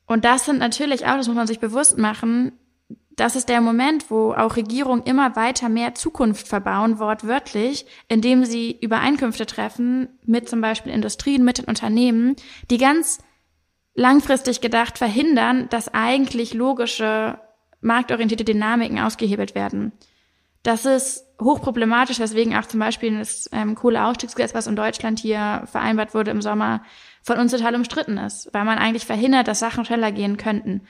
[0.05, 2.53] Und das sind natürlich auch, das muss man sich bewusst machen,
[3.15, 8.77] das ist der Moment, wo auch Regierungen immer weiter mehr Zukunft verbauen, wortwörtlich, indem sie
[8.79, 12.35] Übereinkünfte treffen mit zum Beispiel Industrien, mit den Unternehmen,
[12.69, 13.19] die ganz
[13.93, 17.39] langfristig gedacht verhindern, dass eigentlich logische,
[17.81, 19.93] marktorientierte Dynamiken ausgehebelt werden.
[20.63, 26.13] Das ist hochproblematisch, weswegen auch zum Beispiel das ähm, Kohleausstiegsgesetz, was in Deutschland hier vereinbart
[26.13, 26.81] wurde im Sommer,
[27.21, 30.81] von uns total umstritten ist, weil man eigentlich verhindert, dass Sachen schneller gehen könnten.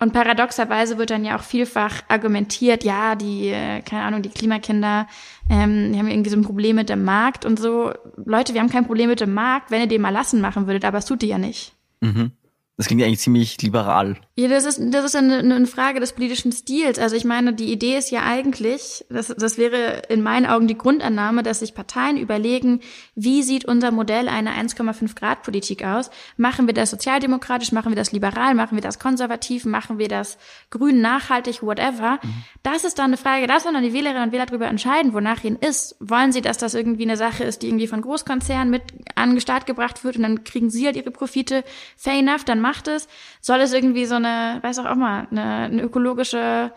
[0.00, 5.08] Und paradoxerweise wird dann ja auch vielfach argumentiert, ja, die, äh, keine Ahnung, die Klimakinder,
[5.50, 7.92] ähm, die haben irgendwie so ein Problem mit dem Markt und so.
[8.16, 10.84] Leute, wir haben kein Problem mit dem Markt, wenn ihr den mal lassen machen würdet,
[10.84, 11.74] aber es tut ihr ja nicht.
[12.00, 12.30] Mhm.
[12.78, 14.16] Das klingt eigentlich ziemlich liberal.
[14.36, 17.00] Ja, das ist, das ist eine, eine Frage des politischen Stils.
[17.00, 20.78] Also ich meine, die Idee ist ja eigentlich, das, das wäre in meinen Augen die
[20.78, 22.78] Grundannahme, dass sich Parteien überlegen,
[23.16, 26.12] wie sieht unser Modell einer 1,5 Grad Politik aus?
[26.36, 30.38] Machen wir das sozialdemokratisch, machen wir das liberal, machen wir das konservativ, machen wir das
[30.70, 32.20] grün, nachhaltig, whatever.
[32.22, 32.44] Mhm.
[32.62, 35.42] Das ist dann eine Frage, da sollen dann die Wählerinnen und Wähler darüber entscheiden, wonach
[35.42, 35.96] ihnen ist.
[35.98, 38.82] Wollen sie, dass das irgendwie eine Sache ist, die irgendwie von Großkonzernen mit
[39.16, 41.64] an den Start gebracht wird und dann kriegen sie halt ihre Profite?
[41.96, 43.08] Fair enough, dann macht es,
[43.40, 46.70] soll es irgendwie so eine, weiß auch mal, eine, eine ökologische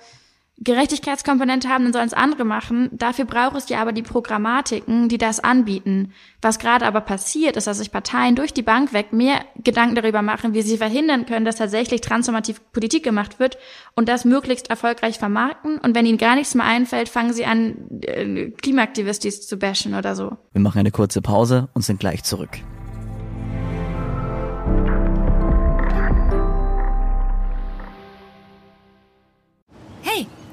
[0.64, 2.90] Gerechtigkeitskomponente haben, dann sollen es andere machen.
[2.92, 6.14] Dafür braucht es ja aber die Programmatiken, die das anbieten.
[6.40, 10.22] Was gerade aber passiert, ist, dass sich Parteien durch die Bank weg mehr Gedanken darüber
[10.22, 13.58] machen, wie sie verhindern können, dass tatsächlich transformativ Politik gemacht wird
[13.96, 15.80] und das möglichst erfolgreich vermarkten.
[15.80, 20.16] Und wenn ihnen gar nichts mehr einfällt, fangen sie an, äh, Klimaaktivistis zu bashen oder
[20.16, 20.38] so.
[20.54, 22.60] Wir machen eine kurze Pause und sind gleich zurück.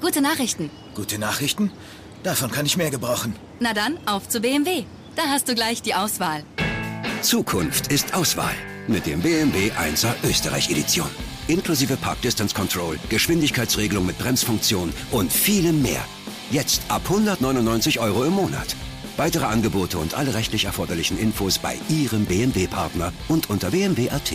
[0.09, 0.71] Gute Nachrichten.
[0.95, 1.71] Gute Nachrichten?
[2.23, 3.35] Davon kann ich mehr gebrauchen.
[3.59, 4.85] Na dann, auf zu BMW.
[5.15, 6.43] Da hast du gleich die Auswahl.
[7.21, 8.55] Zukunft ist Auswahl.
[8.87, 11.07] Mit dem BMW 1er Österreich Edition.
[11.47, 16.03] Inklusive Park Distance Control, Geschwindigkeitsregelung mit Bremsfunktion und vielem mehr.
[16.49, 18.75] Jetzt ab 199 Euro im Monat.
[19.15, 24.33] Weitere Angebote und alle rechtlich erforderlichen Infos bei Ihrem BMW-Partner und unter bmw.at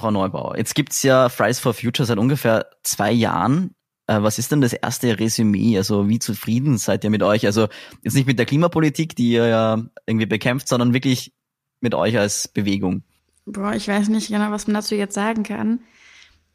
[0.00, 0.56] Frau Neubauer.
[0.56, 3.74] Jetzt gibt's ja Fridays for Future seit ungefähr zwei Jahren.
[4.06, 5.76] Äh, was ist denn das erste Resümee?
[5.76, 7.46] Also wie zufrieden seid ihr mit euch?
[7.46, 7.68] Also
[8.02, 11.32] jetzt nicht mit der Klimapolitik, die ihr ja irgendwie bekämpft, sondern wirklich
[11.80, 13.02] mit euch als Bewegung.
[13.46, 15.80] Boah, ich weiß nicht genau, was man dazu jetzt sagen kann.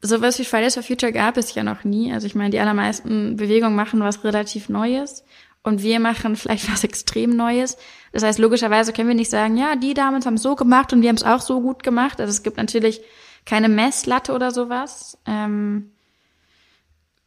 [0.02, 2.12] Sowas wie Fridays for Future gab es ja noch nie.
[2.12, 5.24] Also ich meine, die allermeisten Bewegungen machen was relativ Neues
[5.62, 7.76] und wir machen vielleicht was extrem Neues.
[8.12, 11.02] Das heißt, logischerweise können wir nicht sagen, ja, die damals haben es so gemacht und
[11.02, 12.20] wir haben es auch so gut gemacht.
[12.20, 13.00] Also es gibt natürlich
[13.46, 15.18] keine Messlatte oder sowas.
[15.24, 15.92] Ähm,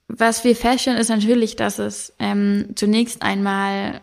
[0.07, 4.01] was wir feststellen, ist natürlich, dass es ähm, zunächst einmal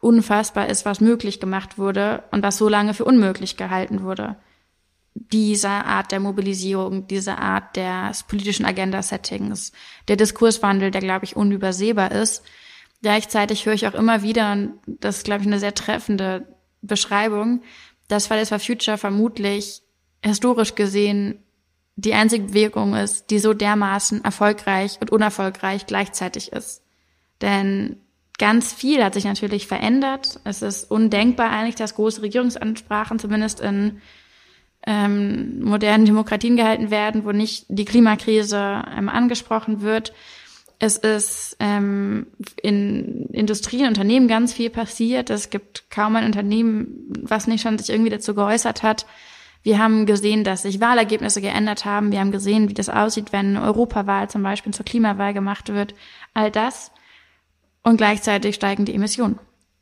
[0.00, 4.36] unfassbar ist, was möglich gemacht wurde und was so lange für unmöglich gehalten wurde.
[5.14, 9.72] Diese Art der Mobilisierung, diese Art des politischen Agenda-Settings,
[10.08, 12.42] der Diskurswandel, der, glaube ich, unübersehbar ist.
[13.02, 16.46] Gleichzeitig höre ich auch immer wieder, und das ist, glaube ich, eine sehr treffende
[16.80, 17.62] Beschreibung,
[18.08, 19.82] dass Fridays for Future vermutlich
[20.22, 21.42] historisch gesehen
[22.00, 26.82] die einzige Bewegung ist, die so dermaßen erfolgreich und unerfolgreich gleichzeitig ist.
[27.42, 27.96] Denn
[28.38, 30.40] ganz viel hat sich natürlich verändert.
[30.44, 34.00] Es ist undenkbar eigentlich, dass große Regierungsansprachen zumindest in
[34.86, 40.14] ähm, modernen Demokratien gehalten werden, wo nicht die Klimakrise ähm, angesprochen wird.
[40.78, 42.28] Es ist ähm,
[42.62, 45.28] in Industrien, Unternehmen ganz viel passiert.
[45.28, 49.04] Es gibt kaum ein Unternehmen, was nicht schon sich irgendwie dazu geäußert hat,
[49.62, 52.12] wir haben gesehen, dass sich Wahlergebnisse geändert haben.
[52.12, 55.94] Wir haben gesehen, wie das aussieht, wenn eine Europawahl zum Beispiel zur Klimawahl gemacht wird.
[56.32, 56.92] All das.
[57.82, 59.38] Und gleichzeitig steigen die Emissionen.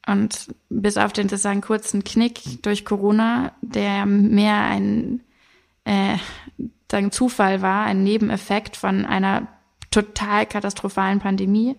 [0.07, 5.21] Und bis auf den sozusagen kurzen Knick durch Corona, der mehr ein
[5.85, 6.17] äh,
[6.91, 9.47] sagen Zufall war, ein Nebeneffekt von einer
[9.91, 11.77] total katastrophalen Pandemie,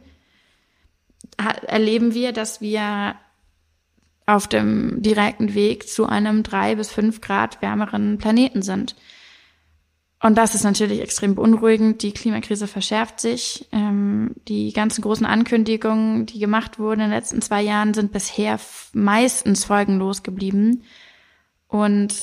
[1.67, 3.15] erleben wir, dass wir
[4.29, 8.95] auf dem direkten Weg zu einem drei bis fünf Grad wärmeren Planeten sind.
[10.21, 12.03] Und das ist natürlich extrem beunruhigend.
[12.03, 13.67] Die Klimakrise verschärft sich.
[13.71, 18.59] Ähm, die ganzen großen Ankündigungen, die gemacht wurden in den letzten zwei Jahren, sind bisher
[18.93, 20.83] meistens folgenlos geblieben.
[21.67, 22.13] Und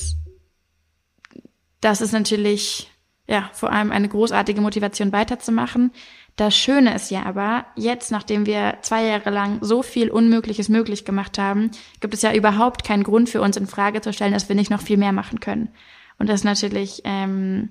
[1.81, 2.91] das ist natürlich
[3.27, 5.91] ja vor allem eine großartige Motivation weiterzumachen.
[6.37, 11.07] Das Schöne ist ja aber, jetzt, nachdem wir zwei Jahre lang so viel Unmögliches möglich
[11.07, 11.71] gemacht haben,
[12.01, 14.71] gibt es ja überhaupt keinen Grund für uns in Frage zu stellen, dass wir nicht
[14.71, 15.71] noch viel mehr machen können.
[16.19, 17.71] Und das ist natürlich ähm,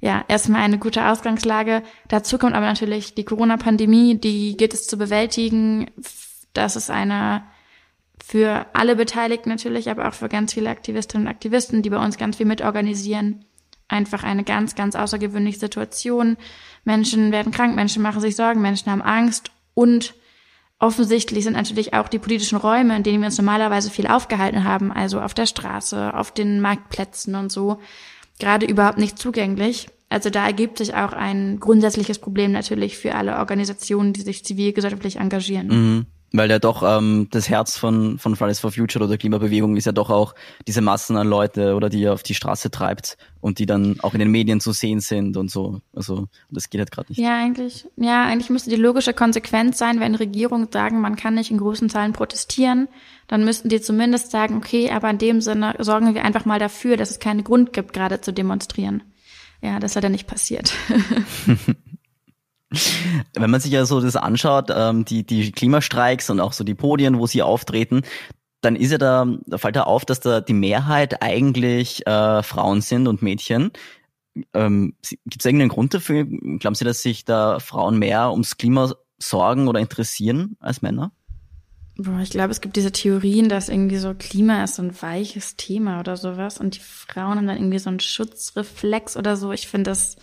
[0.00, 1.84] ja erstmal eine gute Ausgangslage.
[2.08, 5.88] Dazu kommt aber natürlich die Corona-Pandemie, die gilt es zu bewältigen.
[6.54, 7.44] Das ist eine
[8.24, 12.18] für alle Beteiligten natürlich, aber auch für ganz viele Aktivistinnen und Aktivisten, die bei uns
[12.18, 13.44] ganz viel mitorganisieren.
[13.92, 16.38] Einfach eine ganz, ganz außergewöhnliche Situation.
[16.84, 20.14] Menschen werden krank, Menschen machen sich Sorgen, Menschen haben Angst und
[20.78, 24.90] offensichtlich sind natürlich auch die politischen Räume, in denen wir uns normalerweise viel aufgehalten haben,
[24.90, 27.78] also auf der Straße, auf den Marktplätzen und so,
[28.40, 29.88] gerade überhaupt nicht zugänglich.
[30.08, 35.16] Also da ergibt sich auch ein grundsätzliches Problem natürlich für alle Organisationen, die sich zivilgesellschaftlich
[35.16, 35.66] engagieren.
[35.68, 36.06] Mhm.
[36.34, 39.84] Weil ja doch ähm, das Herz von, von Fridays for Future oder der Klimabewegung ist
[39.84, 40.34] ja doch auch
[40.66, 44.14] diese Massen an Leute oder die ihr auf die Straße treibt und die dann auch
[44.14, 45.80] in den Medien zu sehen sind und so.
[45.94, 47.18] Also das geht halt gerade nicht.
[47.18, 51.50] Ja, eigentlich, ja, eigentlich müsste die logische Konsequenz sein, wenn Regierungen sagen, man kann nicht
[51.50, 52.88] in großen Zahlen protestieren,
[53.28, 56.96] dann müssten die zumindest sagen, okay, aber in dem Sinne sorgen wir einfach mal dafür,
[56.96, 59.02] dass es keinen Grund gibt, gerade zu demonstrieren.
[59.60, 60.72] Ja, das hat ja nicht passiert.
[63.34, 66.74] Wenn man sich ja so das anschaut, ähm, die, die Klimastreiks und auch so die
[66.74, 68.02] Podien, wo sie auftreten,
[68.60, 72.80] dann ist ja da, da fällt da auf, dass da die Mehrheit eigentlich äh, Frauen
[72.80, 73.72] sind und Mädchen.
[74.54, 76.24] Ähm, Gibt es irgendeinen Grund dafür?
[76.24, 81.12] Glauben Sie, dass sich da Frauen mehr ums Klima sorgen oder interessieren als Männer?
[81.96, 85.56] Boah, ich glaube, es gibt diese Theorien, dass irgendwie so Klima ist so ein weiches
[85.56, 89.52] Thema oder sowas und die Frauen haben dann irgendwie so einen Schutzreflex oder so.
[89.52, 90.16] Ich finde das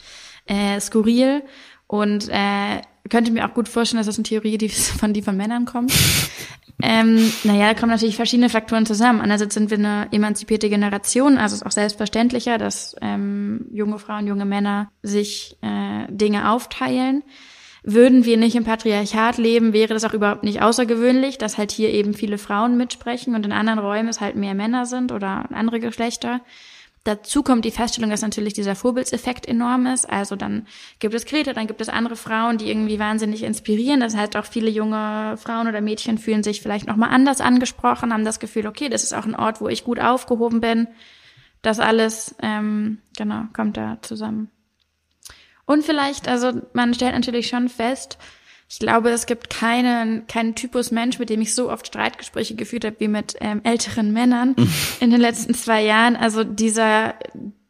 [0.48, 1.44] äh, skurril
[1.90, 5.36] und äh, könnte mir auch gut vorstellen, dass das eine Theorie die von, die von
[5.36, 5.92] Männern kommt.
[6.84, 9.22] ähm, naja, da kommen natürlich verschiedene Faktoren zusammen.
[9.22, 14.46] Einerseits sind wir eine emanzipierte Generation, also ist auch selbstverständlicher, dass ähm, junge Frauen, junge
[14.46, 17.24] Männer sich äh, Dinge aufteilen.
[17.82, 21.90] Würden wir nicht im Patriarchat leben, wäre das auch überhaupt nicht außergewöhnlich, dass halt hier
[21.90, 25.80] eben viele Frauen mitsprechen und in anderen Räumen es halt mehr Männer sind oder andere
[25.80, 26.42] Geschlechter.
[27.10, 30.08] Dazu kommt die Feststellung, dass natürlich dieser Vorbildseffekt enorm ist.
[30.08, 30.68] Also dann
[31.00, 34.00] gibt es Greta, dann gibt es andere Frauen, die irgendwie wahnsinnig inspirieren.
[34.00, 38.26] Das heißt, auch viele junge Frauen oder Mädchen fühlen sich vielleicht nochmal anders angesprochen, haben
[38.26, 40.88] das Gefühl, okay, das ist auch ein Ort, wo ich gut aufgehoben bin.
[41.64, 44.52] Das alles, ähm, genau, kommt da zusammen.
[45.66, 48.20] Und vielleicht, also man stellt natürlich schon fest,
[48.72, 52.86] ich glaube, es gibt keinen, keinen Typus Mensch, mit dem ich so oft Streitgespräche geführt
[52.86, 54.56] habe wie mit ähm, älteren Männern
[55.00, 56.16] in den letzten zwei Jahren.
[56.16, 57.16] Also dieser,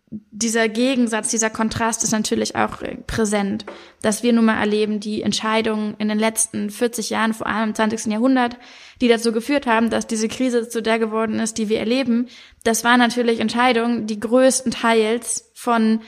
[0.10, 3.66] dieser Gegensatz, dieser Kontrast ist natürlich auch äh, präsent,
[4.02, 7.76] dass wir nun mal erleben, die Entscheidungen in den letzten 40 Jahren, vor allem im
[7.76, 8.08] 20.
[8.08, 8.58] Jahrhundert,
[9.00, 12.28] die dazu geführt haben, dass diese Krise zu der geworden ist, die wir erleben,
[12.66, 16.02] das waren natürlich Entscheidungen, die größtenteils von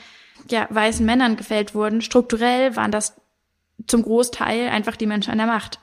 [0.50, 2.02] ja, weißen Männern gefällt wurden.
[2.02, 3.21] Strukturell waren das
[3.86, 5.78] zum Großteil einfach die Menschen an der Macht.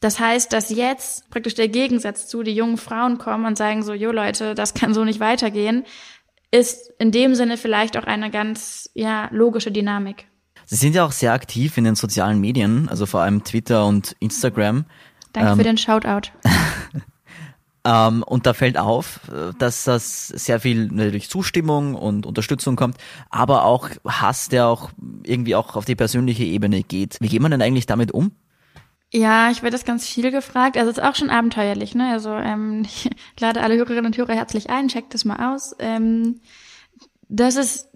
[0.00, 3.92] Das heißt, dass jetzt praktisch der Gegensatz zu, die jungen Frauen kommen und sagen so,
[3.94, 5.84] jo Leute, das kann so nicht weitergehen,
[6.50, 10.26] ist in dem Sinne vielleicht auch eine ganz, ja, logische Dynamik.
[10.66, 14.16] Sie sind ja auch sehr aktiv in den sozialen Medien, also vor allem Twitter und
[14.18, 14.86] Instagram.
[15.32, 16.30] Danke ähm, für den Shoutout.
[17.84, 22.96] Ähm, und da fällt auf, äh, dass das sehr viel natürlich Zustimmung und Unterstützung kommt,
[23.30, 24.90] aber auch Hass, der auch
[25.24, 27.16] irgendwie auch auf die persönliche Ebene geht.
[27.20, 28.32] Wie geht man denn eigentlich damit um?
[29.12, 30.76] Ja, ich werde das ganz viel gefragt.
[30.76, 32.12] Also es ist auch schon abenteuerlich, ne?
[32.12, 35.74] Also ähm, ich lade alle Hörerinnen und Hörer herzlich ein, checkt das mal aus.
[35.78, 36.40] Ähm,
[37.28, 37.88] das ist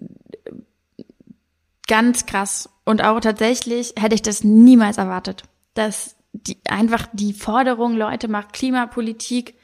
[1.87, 2.69] ganz krass.
[2.83, 5.43] Und auch tatsächlich hätte ich das niemals erwartet.
[5.73, 9.55] Dass die, einfach die Forderung, Leute, macht Klimapolitik,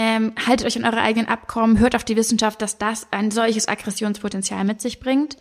[0.00, 3.68] ähm, haltet euch an eure eigenen Abkommen, hört auf die Wissenschaft, dass das ein solches
[3.68, 5.36] Aggressionspotenzial mit sich bringt.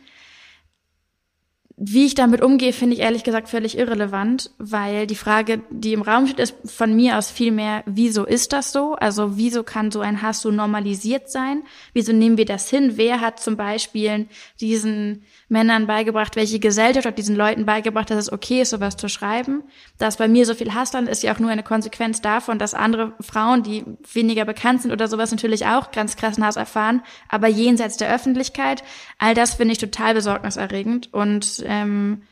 [1.82, 6.02] Wie ich damit umgehe, finde ich ehrlich gesagt völlig irrelevant, weil die Frage, die im
[6.02, 8.96] Raum steht, ist von mir aus viel mehr, wieso ist das so?
[8.96, 11.64] Also wieso kann so ein Hass so normalisiert sein?
[11.94, 12.98] Wieso nehmen wir das hin?
[12.98, 14.28] Wer hat zum Beispiel
[14.60, 19.08] diesen Männern beigebracht, welche Gesellschaft hat diesen Leuten beigebracht, dass es okay ist, sowas zu
[19.08, 19.64] schreiben.
[19.98, 22.74] Dass bei mir so viel Hass land, ist ja auch nur eine Konsequenz davon, dass
[22.74, 27.48] andere Frauen, die weniger bekannt sind oder sowas, natürlich auch ganz krassen Hass erfahren, aber
[27.48, 28.84] jenseits der Öffentlichkeit.
[29.18, 32.24] All das finde ich total besorgniserregend und ähm,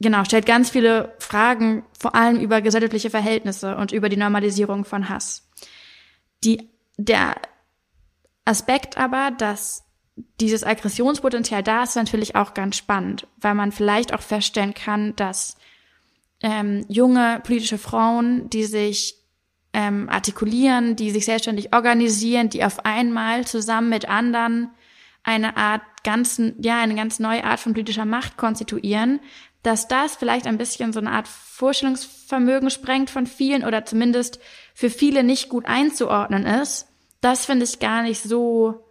[0.00, 5.08] genau, stellt ganz viele Fragen, vor allem über gesellschaftliche Verhältnisse und über die Normalisierung von
[5.08, 5.50] Hass.
[6.44, 7.34] Die, der
[8.44, 9.84] Aspekt aber, dass
[10.40, 15.56] dieses Aggressionspotenzial da ist natürlich auch ganz spannend, weil man vielleicht auch feststellen kann, dass
[16.42, 19.16] ähm, junge politische Frauen, die sich
[19.72, 24.70] ähm, artikulieren, die sich selbstständig organisieren, die auf einmal zusammen mit anderen
[25.22, 29.20] eine Art ganzen, ja, eine ganz neue Art von politischer Macht konstituieren,
[29.62, 34.40] dass das vielleicht ein bisschen so eine Art Vorstellungsvermögen sprengt von vielen oder zumindest
[34.74, 36.88] für viele nicht gut einzuordnen ist,
[37.20, 38.84] das finde ich gar nicht so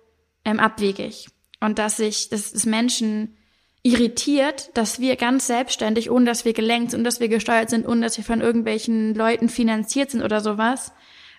[0.45, 1.29] ähm, abwegig.
[1.59, 3.35] und dass sich, dass Menschen
[3.81, 7.87] irritiert, dass wir ganz selbstständig, ohne dass wir gelenkt sind, ohne dass wir gesteuert sind,
[7.87, 10.91] ohne dass wir von irgendwelchen Leuten finanziert sind oder sowas,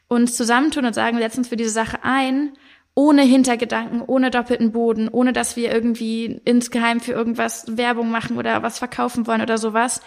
[0.08, 2.54] uns zusammentun und sagen, wir setzen uns für diese Sache ein,
[2.94, 8.62] ohne Hintergedanken, ohne doppelten Boden, ohne dass wir irgendwie insgeheim für irgendwas Werbung machen oder
[8.62, 10.00] was verkaufen wollen oder sowas.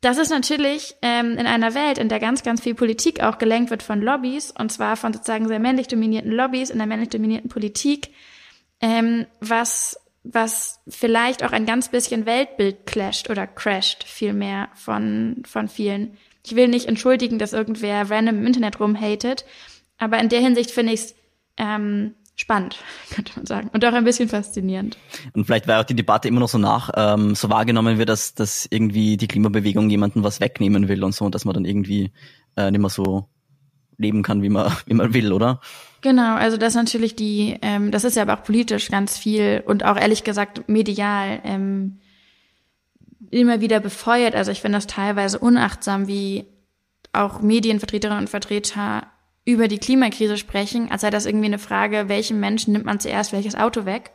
[0.00, 3.70] Das ist natürlich ähm, in einer Welt, in der ganz, ganz viel Politik auch gelenkt
[3.70, 7.48] wird von Lobbys, und zwar von sozusagen sehr männlich dominierten Lobbys in der männlich dominierten
[7.48, 8.10] Politik,
[8.80, 15.68] ähm, was was vielleicht auch ein ganz bisschen Weltbild clasht oder crasht vielmehr von, von
[15.68, 16.16] vielen.
[16.46, 19.44] Ich will nicht entschuldigen, dass irgendwer random im Internet rumhatet,
[19.98, 21.14] aber in der Hinsicht finde ich es
[21.56, 22.76] ähm, spannend,
[23.14, 23.70] könnte man sagen.
[23.72, 24.98] Und auch ein bisschen faszinierend.
[25.32, 28.34] Und vielleicht, weil auch die Debatte immer noch so nach, ähm, so wahrgenommen wird, dass,
[28.34, 32.12] dass irgendwie die Klimabewegung jemanden was wegnehmen will und so, und dass man dann irgendwie
[32.56, 33.28] äh, nicht mehr so
[33.96, 35.60] leben kann, wie man, wie man will, oder?
[36.00, 39.84] Genau, also das natürlich die, ähm, das ist ja aber auch politisch ganz viel und
[39.84, 42.00] auch ehrlich gesagt medial ähm,
[43.30, 44.34] immer wieder befeuert.
[44.34, 46.44] Also ich finde das teilweise unachtsam, wie
[47.12, 49.06] auch Medienvertreterinnen und Vertreter
[49.44, 53.32] über die Klimakrise sprechen, als sei das irgendwie eine Frage, welchem Menschen nimmt man zuerst
[53.32, 54.12] welches Auto weg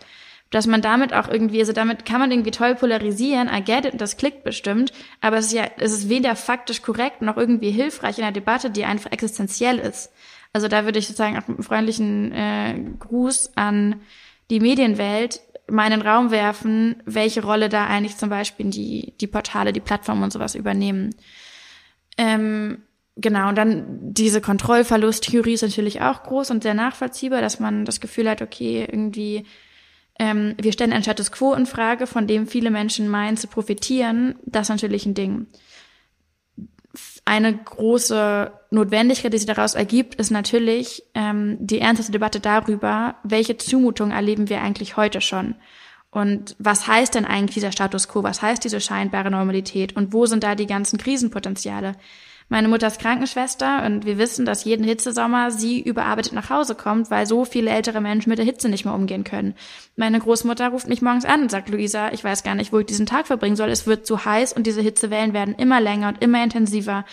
[0.50, 4.02] dass man damit auch irgendwie, also damit kann man irgendwie toll polarisieren, I get it,
[4.02, 8.18] das klickt bestimmt, aber es ist ja, es ist weder faktisch korrekt noch irgendwie hilfreich
[8.18, 10.12] in einer Debatte, die einfach existenziell ist.
[10.52, 14.02] Also da würde ich sozusagen auch mit einem freundlichen äh, Gruß an
[14.50, 19.28] die Medienwelt mal in den Raum werfen, welche Rolle da eigentlich zum Beispiel die, die
[19.28, 21.14] Portale, die Plattformen und sowas übernehmen.
[22.18, 22.82] Ähm,
[23.20, 28.00] genau, und dann diese Kontrollverlusttheorie ist natürlich auch groß und sehr nachvollziehbar, dass man das
[28.00, 29.46] Gefühl hat, okay, irgendwie
[30.20, 34.36] ähm, wir stellen ein Status quo in Frage, von dem viele Menschen meinen zu profitieren.
[34.46, 35.48] Das ist natürlich ein Ding.
[37.24, 43.58] Eine große Notwendigkeit, die sich daraus ergibt, ist natürlich ähm, die ernsthafte Debatte darüber, welche
[43.58, 45.56] Zumutung erleben wir eigentlich heute schon.
[46.12, 48.24] Und was heißt denn eigentlich dieser Status quo?
[48.24, 49.96] Was heißt diese scheinbare Normalität?
[49.96, 51.96] Und wo sind da die ganzen Krisenpotenziale?
[52.52, 57.12] Meine Mutter ist Krankenschwester und wir wissen, dass jeden Hitzesommer sie überarbeitet nach Hause kommt,
[57.12, 59.54] weil so viele ältere Menschen mit der Hitze nicht mehr umgehen können.
[59.96, 62.88] Meine Großmutter ruft mich morgens an und sagt, Luisa, ich weiß gar nicht, wo ich
[62.88, 63.70] diesen Tag verbringen soll.
[63.70, 67.06] Es wird zu heiß und diese Hitzewellen werden immer länger und immer intensiver.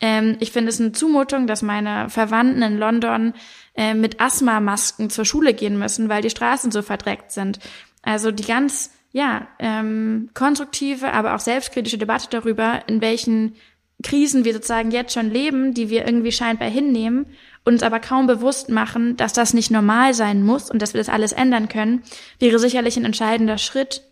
[0.00, 3.34] Ähm, ich finde es eine Zumutung, dass meine Verwandten in London
[3.74, 7.58] äh, mit Asthmamasken zur Schule gehen müssen, weil die Straßen so verdreckt sind.
[8.02, 13.56] Also die ganz ja, ähm, konstruktive, aber auch selbstkritische Debatte darüber, in welchen
[14.06, 17.26] Krisen wir sozusagen jetzt schon leben, die wir irgendwie scheinbar hinnehmen,
[17.64, 21.08] uns aber kaum bewusst machen, dass das nicht normal sein muss und dass wir das
[21.08, 22.04] alles ändern können,
[22.38, 24.02] wäre sicherlich ein entscheidender Schritt,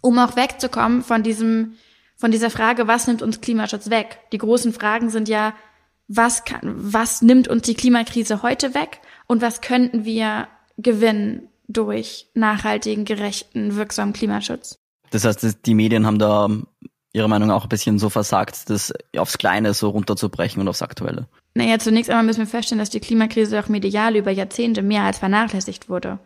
[0.00, 1.74] um auch wegzukommen von diesem,
[2.14, 4.20] von dieser Frage, was nimmt uns Klimaschutz weg?
[4.30, 5.54] Die großen Fragen sind ja,
[6.06, 10.46] was kann, was nimmt uns die Klimakrise heute weg und was könnten wir
[10.78, 14.78] gewinnen durch nachhaltigen, gerechten, wirksamen Klimaschutz?
[15.10, 16.48] Das heißt, die Medien haben da
[17.16, 21.26] Ihrer Meinung auch ein bisschen so versagt, das aufs Kleine so runterzubrechen und aufs Aktuelle?
[21.54, 25.18] Naja, zunächst einmal müssen wir feststellen, dass die Klimakrise auch medial über Jahrzehnte mehr als
[25.18, 26.18] vernachlässigt wurde.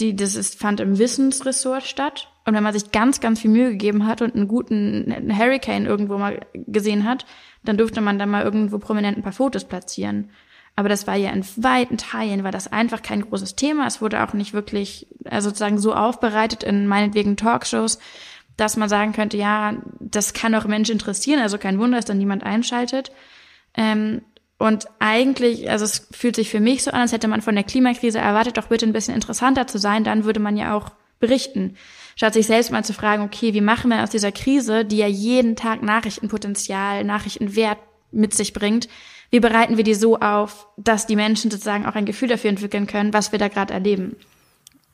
[0.00, 2.32] Die, das ist, fand im Wissensressort statt.
[2.46, 6.18] Und wenn man sich ganz, ganz viel Mühe gegeben hat und einen guten Hurricane irgendwo
[6.18, 7.26] mal gesehen hat,
[7.62, 10.30] dann durfte man da mal irgendwo prominent ein paar Fotos platzieren.
[10.74, 13.86] Aber das war ja in weiten Teilen, war das einfach kein großes Thema.
[13.86, 18.00] Es wurde auch nicht wirklich, also sozusagen so aufbereitet in meinetwegen Talkshows,
[18.56, 22.18] dass man sagen könnte, ja, das kann auch Menschen interessieren, also kein Wunder, dass dann
[22.18, 23.10] niemand einschaltet.
[23.76, 24.22] Ähm,
[24.58, 27.64] und eigentlich, also es fühlt sich für mich so an, als hätte man von der
[27.64, 31.76] Klimakrise erwartet, doch bitte ein bisschen interessanter zu sein, dann würde man ja auch berichten.
[32.16, 35.08] Statt sich selbst mal zu fragen, okay, wie machen wir aus dieser Krise, die ja
[35.08, 37.78] jeden Tag Nachrichtenpotenzial, Nachrichtenwert
[38.12, 38.88] mit sich bringt,
[39.30, 42.86] wie bereiten wir die so auf, dass die Menschen sozusagen auch ein Gefühl dafür entwickeln
[42.86, 44.14] können, was wir da gerade erleben?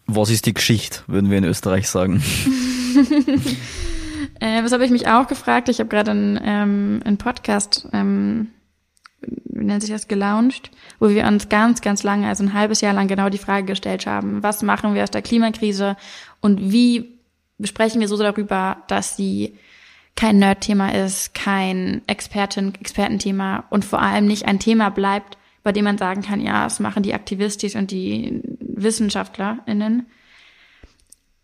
[0.07, 2.23] Was ist die Geschichte, würden wir in Österreich sagen?
[4.40, 5.68] äh, das habe ich mich auch gefragt.
[5.68, 8.48] Ich habe gerade einen, ähm, einen Podcast, ähm,
[9.20, 12.94] wie nennt sich das, gelauncht, wo wir uns ganz, ganz lange, also ein halbes Jahr
[12.94, 15.96] lang genau die Frage gestellt haben, was machen wir aus der Klimakrise
[16.40, 17.18] und wie
[17.59, 19.59] besprechen wir so darüber, dass sie
[20.16, 25.85] kein Nerd-Thema ist, kein Expertin, Expertenthema und vor allem nicht ein Thema bleibt, bei dem
[25.85, 30.07] man sagen kann, ja, es machen die Aktivistis und die WissenschaftlerInnen,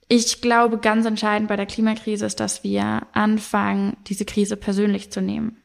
[0.08, 5.20] ich glaube, ganz entscheidend bei der Klimakrise ist, dass wir anfangen, diese Krise persönlich zu
[5.20, 5.56] nehmen.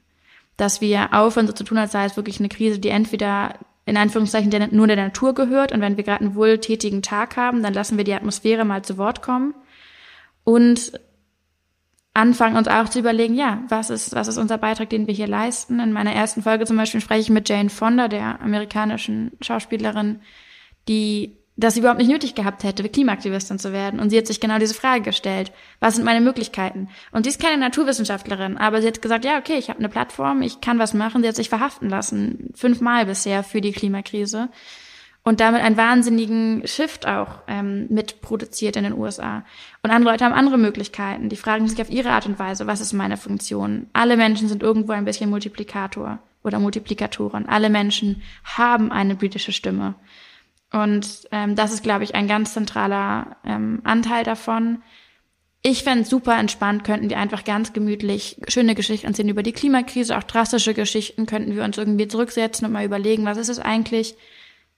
[0.57, 3.97] Dass wir aufhören, so zu tun, als sei es wirklich eine Krise, die entweder in
[3.97, 7.73] Anführungszeichen der, nur der Natur gehört und wenn wir gerade einen wohltätigen Tag haben, dann
[7.73, 9.53] lassen wir die Atmosphäre mal zu Wort kommen
[10.43, 10.93] und
[12.13, 15.27] anfangen uns auch zu überlegen, ja, was ist, was ist unser Beitrag, den wir hier
[15.27, 15.79] leisten?
[15.79, 20.21] In meiner ersten Folge zum Beispiel spreche ich mit Jane Fonda, der amerikanischen Schauspielerin,
[20.87, 23.99] die dass sie überhaupt nicht nötig gehabt hätte, Klimaaktivistin zu werden.
[23.99, 25.51] Und sie hat sich genau diese Frage gestellt.
[25.79, 26.87] Was sind meine Möglichkeiten?
[27.11, 30.41] Und sie ist keine Naturwissenschaftlerin, aber sie hat gesagt, ja, okay, ich habe eine Plattform,
[30.41, 31.21] ich kann was machen.
[31.21, 34.49] Sie hat sich verhaften lassen, fünfmal bisher für die Klimakrise.
[35.23, 39.43] Und damit einen wahnsinnigen Shift auch ähm, mitproduziert in den USA.
[39.83, 41.29] Und andere Leute haben andere Möglichkeiten.
[41.29, 43.85] Die fragen sich auf ihre Art und Weise, was ist meine Funktion?
[43.93, 47.47] Alle Menschen sind irgendwo ein bisschen Multiplikator oder Multiplikatoren.
[47.47, 49.93] Alle Menschen haben eine britische Stimme.
[50.71, 54.81] Und ähm, das ist, glaube ich, ein ganz zentraler ähm, Anteil davon.
[55.61, 60.17] Ich fände super entspannt, könnten wir einfach ganz gemütlich schöne Geschichten erzählen über die Klimakrise,
[60.17, 64.15] auch drastische Geschichten, könnten wir uns irgendwie zurücksetzen und mal überlegen, was ist es eigentlich?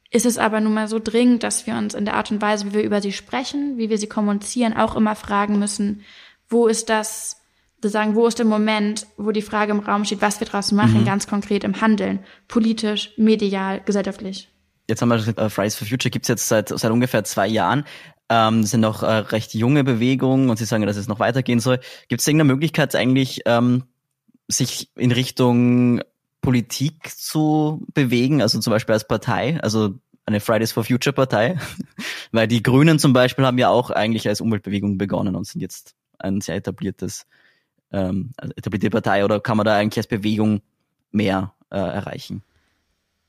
[0.09, 2.67] Ist es aber nun mal so dringend, dass wir uns in der Art und Weise,
[2.67, 6.01] wie wir über sie sprechen, wie wir sie kommunizieren, auch immer fragen müssen,
[6.49, 7.41] wo ist das,
[7.75, 11.01] sozusagen, wo ist der Moment, wo die Frage im Raum steht, was wir daraus machen,
[11.01, 11.05] mhm.
[11.05, 14.52] ganz konkret im Handeln, politisch, medial, gesellschaftlich
[14.87, 17.85] jetzt haben wir äh, Fridays for Future gibt's jetzt seit, seit ungefähr zwei Jahren.
[18.29, 21.59] Ähm, das sind noch äh, recht junge Bewegungen und Sie sagen, dass es noch weitergehen
[21.59, 21.79] soll.
[22.07, 23.83] Gibt es irgendeine Möglichkeit eigentlich, ähm,
[24.47, 26.01] sich in Richtung
[26.41, 31.57] Politik zu bewegen, also zum Beispiel als Partei, also eine Fridays for Future Partei?
[32.31, 35.95] Weil die Grünen zum Beispiel haben ja auch eigentlich als Umweltbewegung begonnen und sind jetzt
[36.19, 37.25] ein sehr etabliertes,
[37.91, 40.61] ähm, also etablierte Partei oder kann man da eigentlich als Bewegung
[41.11, 42.43] mehr äh, erreichen?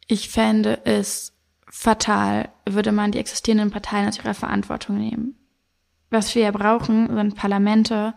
[0.07, 1.34] Ich fände es
[1.77, 5.35] fatal, würde man die existierenden Parteien aus ihrer Verantwortung nehmen.
[6.09, 8.15] Was wir ja brauchen, sind Parlamente,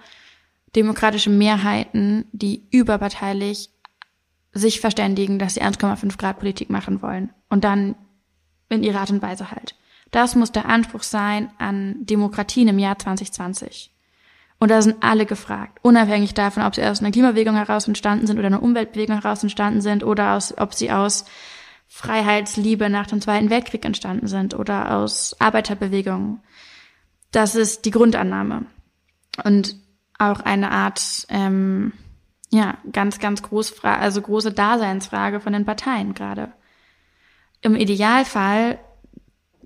[0.75, 3.71] demokratische Mehrheiten, die überparteilich
[4.53, 7.31] sich verständigen, dass sie 1,5 Grad Politik machen wollen.
[7.49, 7.95] Und dann
[8.69, 9.75] in ihrer Art und Weise halt.
[10.11, 13.91] Das muss der Anspruch sein an Demokratien im Jahr 2020.
[14.59, 18.37] Und da sind alle gefragt, unabhängig davon, ob sie aus einer Klimabewegung heraus entstanden sind
[18.37, 21.25] oder einer Umweltbewegung heraus entstanden sind oder aus, ob sie aus
[21.87, 26.41] Freiheitsliebe nach dem Zweiten Weltkrieg entstanden sind oder aus Arbeiterbewegungen.
[27.31, 28.65] Das ist die Grundannahme.
[29.43, 29.75] Und
[30.17, 31.93] auch eine Art, ähm,
[32.49, 36.51] ja, ganz, ganz groß, also große Daseinsfrage von den Parteien gerade.
[37.61, 38.79] Im Idealfall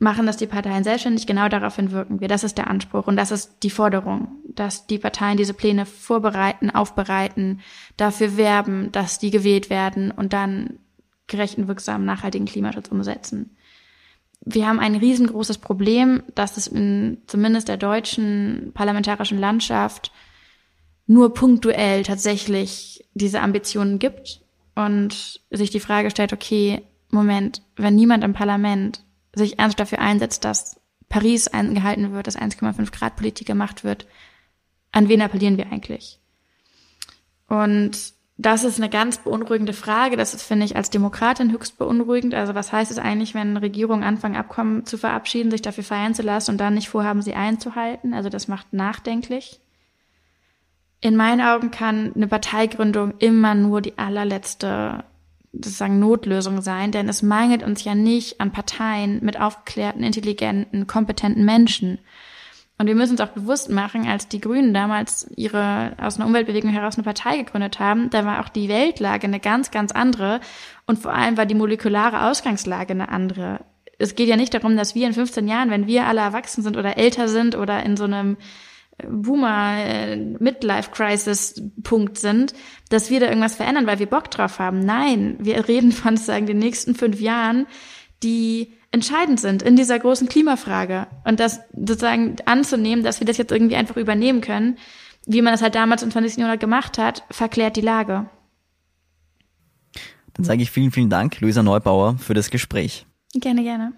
[0.02, 2.28] machen das die Parteien selbstständig, genau daraufhin wirken wir.
[2.28, 6.72] Das ist der Anspruch und das ist die Forderung, dass die Parteien diese Pläne vorbereiten,
[6.72, 7.62] aufbereiten,
[7.98, 10.80] dafür werben, dass die gewählt werden und dann
[11.32, 13.58] gerechten, wirksamen, nachhaltigen Klimaschutz umsetzen.
[14.44, 20.12] Wir haben ein riesengroßes Problem, dass es in zumindest der deutschen parlamentarischen Landschaft
[21.08, 24.42] nur punktuell tatsächlich diese Ambitionen gibt
[24.76, 29.04] und sich die Frage stellt, okay, Moment, wenn niemand im Parlament
[29.34, 30.80] sich ernst dafür einsetzt, dass
[31.10, 34.08] Paris eingehalten wird, dass 1,5 Grad Politik gemacht wird,
[34.92, 36.20] an wen appellieren wir eigentlich?
[37.48, 40.18] Und das ist eine ganz beunruhigende Frage.
[40.18, 42.34] Das ist, finde ich, als Demokratin höchst beunruhigend.
[42.34, 46.24] Also was heißt es eigentlich, wenn Regierungen anfangen, Abkommen zu verabschieden, sich dafür feiern zu
[46.24, 48.16] lassen und dann nicht vorhaben, sie einzuhalten?
[48.16, 49.60] Also das macht nachdenklich.
[51.02, 55.04] In meinen Augen kann eine Parteigründung immer nur die allerletzte
[55.54, 61.46] sozusagen Notlösung sein, denn es mangelt uns ja nicht an Parteien mit aufgeklärten, intelligenten, kompetenten
[61.46, 62.00] Menschen.
[62.82, 66.72] Und wir müssen uns auch bewusst machen, als die Grünen damals ihre aus einer Umweltbewegung
[66.72, 70.40] heraus eine Partei gegründet haben, da war auch die Weltlage eine ganz, ganz andere.
[70.88, 73.60] Und vor allem war die molekulare Ausgangslage eine andere.
[74.00, 76.76] Es geht ja nicht darum, dass wir in 15 Jahren, wenn wir alle erwachsen sind
[76.76, 78.38] oder älter sind oder in so einem
[78.98, 80.18] äh, Boomer äh,
[82.16, 82.54] sind,
[82.90, 84.80] dass wir da irgendwas verändern, weil wir Bock drauf haben.
[84.80, 87.68] Nein, wir reden von sagen den nächsten fünf Jahren,
[88.24, 91.08] die entscheidend sind in dieser großen Klimafrage.
[91.24, 94.78] Und das sozusagen anzunehmen, dass wir das jetzt irgendwie einfach übernehmen können,
[95.26, 96.38] wie man das halt damals im 20.
[96.38, 98.30] Jahrhundert gemacht hat, verklärt die Lage.
[100.34, 103.06] Dann sage ich vielen, vielen Dank, Luisa Neubauer, für das Gespräch.
[103.34, 103.94] Gerne, gerne.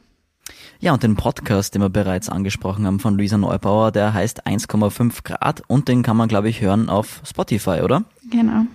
[0.80, 5.24] Ja, und den Podcast, den wir bereits angesprochen haben von Luisa Neubauer, der heißt 1,5
[5.24, 8.04] Grad und den kann man, glaube ich, hören auf Spotify, oder?
[8.30, 8.66] Genau.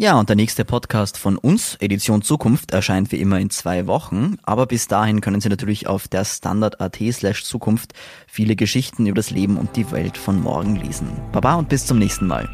[0.00, 4.38] Ja, und der nächste Podcast von uns, Edition Zukunft, erscheint wie immer in zwei Wochen.
[4.42, 7.92] Aber bis dahin können Sie natürlich auf der Standard.at slash Zukunft
[8.26, 11.10] viele Geschichten über das Leben und die Welt von morgen lesen.
[11.32, 12.48] Baba und bis zum nächsten Mal.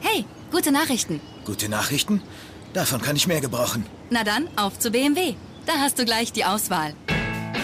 [0.00, 1.20] Hey, gute Nachrichten.
[1.44, 2.22] Gute Nachrichten?
[2.72, 3.84] Davon kann ich mehr gebrauchen.
[4.08, 5.34] Na dann, auf zu BMW.
[5.66, 6.94] Da hast du gleich die Auswahl.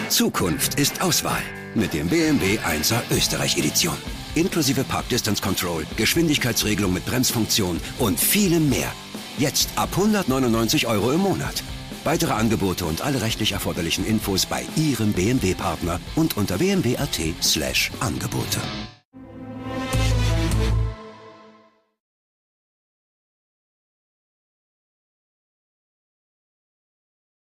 [0.09, 1.41] Zukunft ist Auswahl
[1.75, 3.95] mit dem BMW 1er Österreich Edition.
[4.35, 8.91] Inklusive Park Distance Control, Geschwindigkeitsregelung mit Bremsfunktion und vielem mehr.
[9.37, 11.63] Jetzt ab 199 Euro im Monat.
[12.03, 18.59] Weitere Angebote und alle rechtlich erforderlichen Infos bei Ihrem BMW-Partner und unter bmw.at slash Angebote.